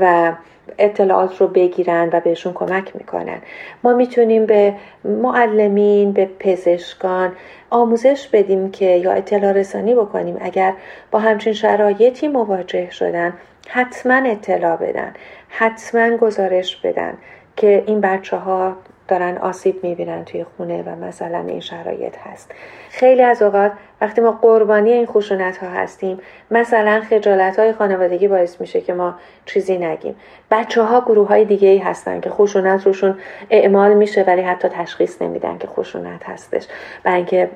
و 0.01 0.33
اطلاعات 0.79 1.41
رو 1.41 1.49
بگیرن 1.49 2.11
و 2.13 2.21
بهشون 2.21 2.53
کمک 2.53 2.97
می‌کنن. 2.97 3.39
ما 3.83 3.93
می‌تونیم 3.93 4.47
به 4.47 4.75
معلمین 5.05 6.13
به 6.13 6.31
پزشکان 6.39 7.33
آموزش 7.71 8.29
بدیم 8.33 8.71
که 8.71 8.85
یا 8.85 9.13
اطلاع 9.13 9.53
رسانی 9.53 9.95
بکنیم. 9.95 10.37
اگر 10.41 10.73
با 11.11 11.19
همچین 11.19 11.53
شرایطی 11.53 12.29
مواجه 12.29 12.91
شدن 12.91 13.33
حتما 13.69 14.31
اطلاع 14.31 14.77
بدن 14.77 15.13
حتما 15.49 16.17
گزارش 16.17 16.77
بدن. 16.77 17.15
که 17.57 17.85
این 17.87 18.01
بچه 18.01 18.37
ها 18.37 18.77
دارن 19.09 19.39
آسیب 19.39 19.85
می‌بینن 19.85 20.25
توی 20.25 20.45
خونه 20.45 20.83
و 20.83 21.05
مثلا 21.05 21.39
این 21.39 21.61
شرایط 21.61 22.15
هست. 22.19 22.51
خیلی 22.91 23.23
از 23.23 23.43
اوقات 23.43 23.73
وقتی 24.01 24.21
ما 24.21 24.39
قربانی 24.43 24.93
این 24.93 25.07
خشونت 25.07 25.57
ها 25.57 25.69
هستیم 25.69 26.19
مثلا 26.51 27.03
خجالت 27.11 27.59
های 27.59 27.73
خانوادگی 27.73 28.29
باعث 28.29 28.61
میشه 28.61 28.81
که 28.81 28.95
ما 28.95 29.15
چیزی 29.47 29.79
نگیم. 29.79 30.17
بچه 30.51 30.83
ها 30.83 31.01
گروه 31.01 31.29
های 31.29 31.45
دیگه 31.45 31.69
ای 31.69 31.79
هستن 31.79 32.21
که 32.21 32.31
خشونت 32.31 32.87
روشون 32.87 33.19
اعمال 33.51 33.95
میشه 33.95 34.23
ولی 34.23 34.43
حتی 34.43 34.69
تشخیص 34.69 35.23
نمیدن 35.23 35.59
که 35.59 35.67
خشونت 35.67 36.29
هستش. 36.29 36.67
برای 37.03 37.17
اینکه 37.17 37.51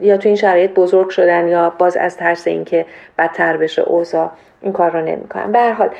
یا 0.00 0.16
تو 0.16 0.28
این 0.28 0.36
شرایط 0.36 0.74
بزرگ 0.74 1.08
شدن 1.08 1.48
یا 1.48 1.70
باز 1.70 1.96
از 1.96 2.16
ترس 2.16 2.46
اینکه 2.46 2.86
بدتر 3.18 3.56
بشه 3.56 3.82
اوضاع 3.82 4.30
این 4.60 4.72
کار 4.72 4.90
رو 4.90 5.00
نمی‌کنن. 5.00 5.52
به 5.52 5.58
هر 5.58 5.72
حال 5.72 5.90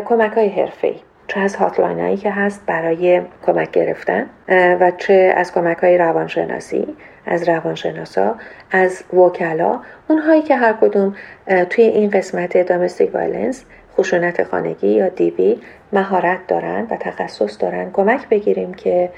کمک 0.00 0.32
های 0.32 0.48
حرفه‌ای. 0.48 0.96
چه 1.28 1.40
از 1.40 1.56
هاتلاین 1.56 2.00
هایی 2.00 2.16
که 2.16 2.30
هست 2.30 2.62
برای 2.66 3.22
کمک 3.46 3.70
گرفتن 3.70 4.26
و 4.48 4.92
چه 4.98 5.34
از 5.36 5.52
کمک 5.52 5.76
های 5.76 5.98
روانشناسی 5.98 6.96
از 7.26 7.48
روانشناسا 7.48 8.34
از 8.70 9.04
وکلا 9.12 9.80
اونهایی 10.08 10.42
که 10.42 10.56
هر 10.56 10.72
کدوم 10.72 11.16
توی 11.70 11.84
این 11.84 12.10
قسمت 12.10 12.66
domestic 12.66 13.14
violence 13.14 13.64
خشونت 13.98 14.44
خانگی 14.44 14.88
یا 14.88 15.08
DV 15.08 15.60
مهارت 15.92 16.46
دارن 16.46 16.86
و 16.90 16.96
تخصص 16.96 17.62
دارن 17.62 17.90
کمک 17.92 18.28
بگیریم 18.28 18.74
که 18.74 19.10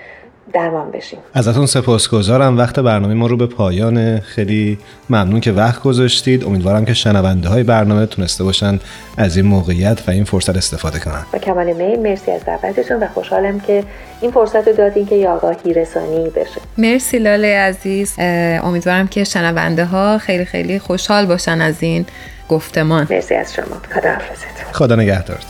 درمان 0.53 0.91
بشیم. 0.91 1.19
ازتون 1.35 1.67
سپاسگزارم. 1.67 2.59
وقت 2.59 2.81
برنامه 2.81 3.15
ما 3.15 3.27
رو 3.27 3.37
به 3.37 3.47
پایان 3.47 4.21
خیلی 4.21 4.79
ممنون 5.11 5.41
که 5.41 5.53
وقت 5.53 5.83
گذاشتید. 5.83 6.45
امیدوارم 6.45 6.85
که 6.85 6.95
شنونده 6.95 7.49
های 7.49 7.63
برنامه 7.63 8.07
تونسته 8.07 8.45
باشن 8.45 8.79
از 9.17 9.37
این 9.37 9.47
موقعیت 9.47 10.03
و 10.09 10.11
این 10.11 10.25
فرصت 10.25 10.57
استفاده 10.57 10.99
کنن. 10.99 11.23
با 11.33 11.39
کمال 11.39 11.73
میل 11.73 12.01
مرسی 12.01 12.31
از 12.31 12.45
دعوتتون 12.45 13.03
و 13.03 13.07
خوشحالم 13.15 13.61
که 13.61 13.85
این 14.21 14.31
فرصت 14.31 14.69
رو 14.69 14.73
دادین 14.73 15.07
که 15.07 15.29
آگاهی 15.29 15.75
رسانی 15.75 16.31
بشه. 16.31 16.61
مرسی 16.79 17.19
لاله 17.19 17.57
عزیز. 17.59 18.15
امیدوارم 18.63 19.09
که 19.09 19.25
شنونده 19.25 19.85
ها 19.85 20.19
خیلی 20.19 20.45
خیلی 20.45 20.79
خوشحال 20.79 21.27
باشن 21.27 21.61
از 21.61 21.75
این 21.81 22.07
گفتمان. 22.49 23.07
مرسی 23.11 23.35
از 23.35 23.55
شما. 23.55 23.77
خدا 23.95 24.19
خدا 24.73 24.97
نگهدارت 24.97 25.47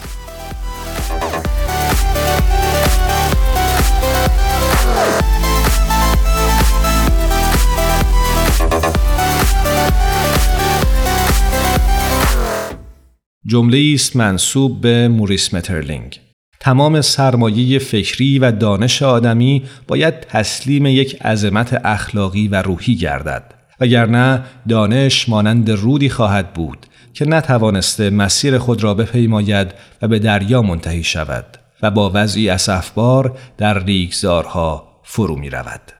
جمله 13.46 13.92
است 13.94 14.16
منصوب 14.16 14.80
به 14.80 15.08
موریس 15.08 15.54
مترلینگ 15.54 16.20
تمام 16.60 17.00
سرمایه 17.00 17.78
فکری 17.78 18.38
و 18.38 18.52
دانش 18.52 19.02
آدمی 19.02 19.62
باید 19.88 20.20
تسلیم 20.20 20.86
یک 20.86 21.22
عظمت 21.22 21.80
اخلاقی 21.84 22.48
و 22.48 22.62
روحی 22.62 22.94
گردد 22.94 23.54
وگرنه 23.80 24.42
دانش 24.68 25.28
مانند 25.28 25.70
رودی 25.70 26.08
خواهد 26.08 26.52
بود 26.52 26.86
که 27.14 27.24
نتوانسته 27.24 28.10
مسیر 28.10 28.58
خود 28.58 28.82
را 28.82 28.94
بپیماید 28.94 29.74
و 30.02 30.08
به 30.08 30.18
دریا 30.18 30.62
منتهی 30.62 31.04
شود 31.04 31.46
و 31.82 31.90
با 31.90 32.10
وضعی 32.14 32.48
اسفبار 32.48 33.38
در 33.58 33.84
ریگزارها 33.84 35.00
فرو 35.02 35.36
می 35.36 35.50
رود. 35.50 35.99